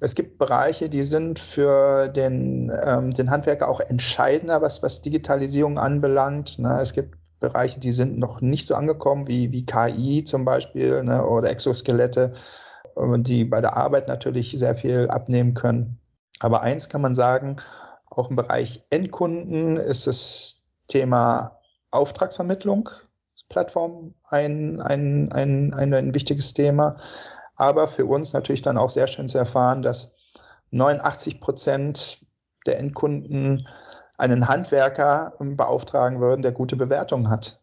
es 0.00 0.14
gibt 0.14 0.38
Bereiche, 0.38 0.88
die 0.88 1.02
sind 1.02 1.38
für 1.38 2.08
den, 2.08 2.70
ähm, 2.84 3.10
den 3.10 3.30
Handwerker 3.30 3.68
auch 3.68 3.80
entscheidender, 3.80 4.60
was, 4.60 4.82
was 4.82 5.00
Digitalisierung 5.00 5.78
anbelangt. 5.78 6.58
Ne? 6.58 6.78
Es 6.80 6.92
gibt 6.92 7.16
Bereiche, 7.42 7.78
die 7.80 7.92
sind 7.92 8.18
noch 8.18 8.40
nicht 8.40 8.66
so 8.66 8.74
angekommen, 8.74 9.28
wie, 9.28 9.52
wie 9.52 9.66
KI 9.66 10.24
zum 10.24 10.46
Beispiel 10.46 11.02
ne? 11.02 11.26
oder 11.26 11.50
Exoskelette, 11.50 12.32
die 12.96 13.44
bei 13.44 13.60
der 13.60 13.76
Arbeit 13.76 14.08
natürlich 14.08 14.52
sehr 14.56 14.76
viel 14.76 15.08
abnehmen 15.10 15.52
können. 15.52 15.98
Aber 16.40 16.62
eins 16.62 16.88
kann 16.88 17.02
man 17.02 17.14
sagen, 17.14 17.56
auch 18.06 18.30
im 18.30 18.36
Bereich 18.36 18.84
Endkunden 18.90 19.76
ist 19.76 20.06
das 20.06 20.64
Thema 20.88 21.58
Auftragsvermittlung, 21.90 22.88
Plattform 23.48 24.14
ein, 24.28 24.80
ein, 24.80 25.30
ein, 25.30 25.74
ein, 25.74 25.94
ein 25.94 26.14
wichtiges 26.14 26.54
Thema. 26.54 26.96
Aber 27.54 27.86
für 27.86 28.06
uns 28.06 28.32
natürlich 28.32 28.62
dann 28.62 28.78
auch 28.78 28.90
sehr 28.90 29.06
schön 29.06 29.28
zu 29.28 29.38
erfahren, 29.38 29.82
dass 29.82 30.16
89 30.70 31.40
Prozent 31.40 32.24
der 32.66 32.78
Endkunden 32.78 33.68
einen 34.22 34.46
Handwerker 34.46 35.34
beauftragen 35.40 36.20
würden, 36.20 36.42
der 36.42 36.52
gute 36.52 36.76
Bewertungen 36.76 37.28
hat. 37.28 37.60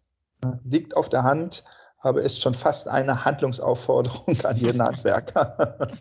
Liegt 0.66 0.96
auf 0.96 1.08
der 1.08 1.24
Hand, 1.24 1.64
aber 2.00 2.22
ist 2.22 2.42
schon 2.42 2.54
fast 2.54 2.90
eine 2.90 3.24
Handlungsaufforderung 3.24 4.36
an 4.44 4.58
jeden 4.58 4.84
Handwerker. 4.84 5.78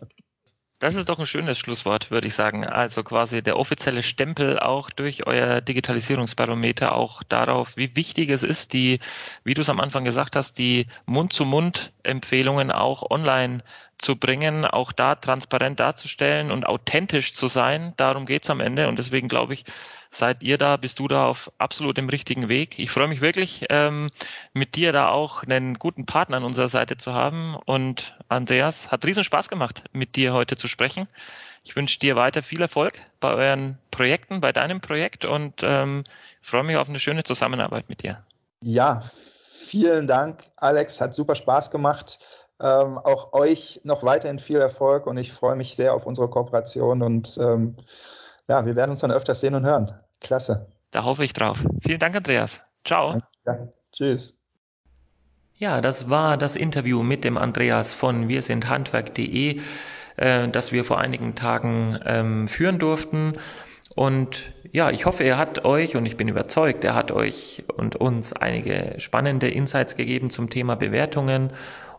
Das 0.81 0.95
ist 0.95 1.09
doch 1.09 1.19
ein 1.19 1.27
schönes 1.27 1.59
Schlusswort, 1.59 2.09
würde 2.09 2.29
ich 2.29 2.35
sagen. 2.35 2.63
Also 2.63 3.03
quasi 3.03 3.43
der 3.43 3.59
offizielle 3.59 4.01
Stempel 4.01 4.57
auch 4.59 4.89
durch 4.89 5.27
euer 5.27 5.59
Digitalisierungsbarometer 5.59 6.95
auch 6.95 7.21
darauf, 7.23 7.75
wie 7.75 7.97
wichtig 7.97 8.29
es 8.29 8.43
ist, 8.43 8.71
die, 8.71 8.99
wie 9.43 9.55
du 9.55 9.61
es 9.61 9.67
am 9.67 9.81
Anfang 9.81 10.05
gesagt 10.05 10.37
hast, 10.37 10.57
die 10.57 10.87
Mund-zu-Mund-Empfehlungen 11.05 12.71
auch 12.71 13.11
online 13.11 13.61
zu 13.99 14.15
bringen, 14.15 14.65
auch 14.65 14.91
da 14.91 15.15
transparent 15.15 15.79
darzustellen 15.79 16.51
und 16.51 16.65
authentisch 16.65 17.35
zu 17.35 17.47
sein. 17.47 17.93
Darum 17.97 18.25
geht's 18.25 18.49
am 18.49 18.61
Ende. 18.61 18.87
Und 18.87 18.97
deswegen 18.97 19.27
glaube 19.27 19.53
ich, 19.53 19.65
seid 20.09 20.41
ihr 20.41 20.57
da, 20.57 20.77
bist 20.77 20.99
du 20.99 21.07
da 21.07 21.27
auf 21.27 21.51
absolut 21.57 21.97
dem 21.97 22.09
richtigen 22.09 22.47
Weg. 22.47 22.79
Ich 22.79 22.91
freue 22.91 23.09
mich 23.09 23.21
wirklich, 23.21 23.65
ähm, 23.69 24.09
mit 24.53 24.75
dir 24.75 24.93
da 24.93 25.09
auch 25.09 25.43
einen 25.43 25.75
guten 25.75 26.05
Partner 26.05 26.37
an 26.37 26.43
unserer 26.43 26.69
Seite 26.69 26.97
zu 26.97 27.13
haben. 27.13 27.55
Und 27.65 28.17
Andreas, 28.29 28.89
hat 28.89 29.05
riesen 29.05 29.25
Spaß 29.25 29.49
gemacht, 29.49 29.83
mit 29.91 30.15
dir 30.15 30.33
heute 30.33 30.55
zu 30.55 30.67
sprechen. 30.67 31.07
Ich 31.63 31.75
wünsche 31.75 31.99
dir 31.99 32.15
weiter 32.15 32.41
viel 32.41 32.61
Erfolg 32.61 32.93
bei 33.19 33.33
euren 33.33 33.77
Projekten, 33.91 34.39
bei 34.39 34.53
deinem 34.53 34.79
Projekt 34.79 35.25
und 35.25 35.61
ähm, 35.61 36.05
freue 36.41 36.63
mich 36.63 36.77
auf 36.77 36.87
eine 36.87 37.01
schöne 37.01 37.25
Zusammenarbeit 37.25 37.89
mit 37.89 38.01
dir. 38.01 38.23
Ja, 38.61 39.03
vielen 39.69 40.07
Dank, 40.07 40.45
Alex. 40.55 41.01
Hat 41.01 41.13
super 41.13 41.35
Spaß 41.35 41.69
gemacht. 41.69 42.19
Ähm, 42.61 42.97
auch 42.97 43.31
euch 43.33 43.81
noch 43.83 44.03
weiterhin 44.03 44.39
viel 44.39 44.59
Erfolg 44.59 45.07
und 45.07 45.17
ich 45.17 45.31
freue 45.31 45.55
mich 45.55 45.75
sehr 45.75 45.93
auf 45.93 46.05
unsere 46.05 46.29
Kooperation 46.29 47.01
und 47.01 47.37
ähm, 47.41 47.77
ja, 48.49 48.65
wir 48.65 48.75
werden 48.75 48.91
uns 48.91 48.99
dann 48.99 49.11
öfters 49.11 49.39
sehen 49.39 49.55
und 49.55 49.65
hören. 49.65 49.93
Klasse. 50.19 50.67
Da 50.91 51.03
hoffe 51.03 51.23
ich 51.23 51.33
drauf. 51.33 51.63
Vielen 51.81 51.99
Dank, 51.99 52.15
Andreas. 52.15 52.59
Ciao. 52.83 53.21
Ja, 53.45 53.67
tschüss. 53.93 54.37
Ja, 55.55 55.81
das 55.81 56.09
war 56.09 56.37
das 56.37 56.55
Interview 56.55 57.03
mit 57.03 57.23
dem 57.23 57.37
Andreas 57.37 57.93
von 57.93 58.27
wir 58.27 58.41
sind 58.41 58.69
handwerk.de, 58.69 59.61
äh, 60.17 60.47
das 60.49 60.71
wir 60.71 60.83
vor 60.85 60.99
einigen 60.99 61.35
Tagen 61.35 61.97
ähm, 62.05 62.47
führen 62.47 62.79
durften. 62.79 63.33
Und 63.95 64.53
ja, 64.71 64.89
ich 64.91 65.05
hoffe, 65.05 65.23
er 65.23 65.37
hat 65.37 65.65
euch, 65.65 65.95
und 65.95 66.05
ich 66.05 66.15
bin 66.15 66.27
überzeugt, 66.27 66.85
er 66.85 66.95
hat 66.95 67.11
euch 67.11 67.63
und 67.75 67.95
uns 67.97 68.33
einige 68.33 68.95
spannende 68.99 69.49
Insights 69.49 69.95
gegeben 69.95 70.29
zum 70.29 70.49
Thema 70.49 70.75
Bewertungen 70.75 71.51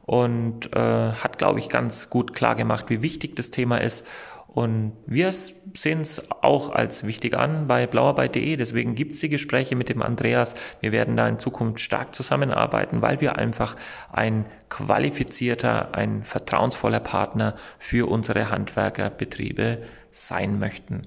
und 0.07 0.75
äh, 0.75 1.13
hat, 1.13 1.39
glaube 1.39 1.59
ich, 1.59 1.69
ganz 1.69 2.11
gut 2.11 2.35
klar 2.35 2.55
gemacht, 2.55 2.87
wie 2.89 3.03
wichtig 3.03 3.37
das 3.37 3.51
Thema 3.51 3.79
ist 3.79 4.05
und 4.53 4.97
wir 5.07 5.31
sehen 5.31 6.01
es 6.01 6.29
auch 6.43 6.71
als 6.71 7.07
wichtig 7.07 7.37
an 7.37 7.69
bei 7.69 7.87
blauarbeit.de. 7.87 8.57
Deswegen 8.57 8.97
gibt 8.97 9.13
es 9.13 9.21
die 9.21 9.29
Gespräche 9.29 9.77
mit 9.77 9.89
dem 9.89 10.03
Andreas. 10.03 10.55
Wir 10.81 10.91
werden 10.91 11.17
da 11.17 11.29
in 11.29 11.39
Zukunft 11.39 11.79
stark 11.79 12.17
zusammenarbeiten, 12.17 13.01
weil 13.01 13.21
wir 13.21 13.37
einfach 13.37 13.77
ein 14.11 14.47
qualifizierter, 14.69 15.95
ein 15.95 16.25
vertrauensvoller 16.25 16.99
Partner 16.99 17.55
für 17.79 18.11
unsere 18.11 18.51
Handwerkerbetriebe 18.51 19.83
sein 20.11 20.59
möchten. 20.59 21.03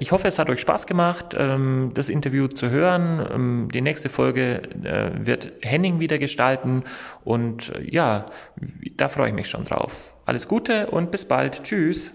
Ich 0.00 0.10
hoffe, 0.10 0.26
es 0.26 0.40
hat 0.40 0.50
euch 0.50 0.60
Spaß 0.60 0.86
gemacht, 0.88 1.36
ähm, 1.38 1.92
das 1.94 2.08
Interview 2.08 2.48
zu 2.48 2.70
hören. 2.70 3.24
Ähm, 3.32 3.68
die 3.72 3.80
nächste 3.80 4.08
Folge 4.08 4.62
äh, 4.82 5.12
wird 5.24 5.52
Henning 5.62 6.00
wieder 6.00 6.18
gestalten 6.18 6.82
und 7.22 7.72
äh, 7.76 7.88
ja, 7.88 8.26
da 8.96 9.08
freue 9.08 9.28
ich 9.28 9.34
mich 9.34 9.48
schon 9.48 9.64
drauf. 9.64 10.14
Alles 10.26 10.48
Gute 10.48 10.88
und 10.88 11.12
bis 11.12 11.24
bald. 11.24 11.62
Tschüss. 11.62 12.12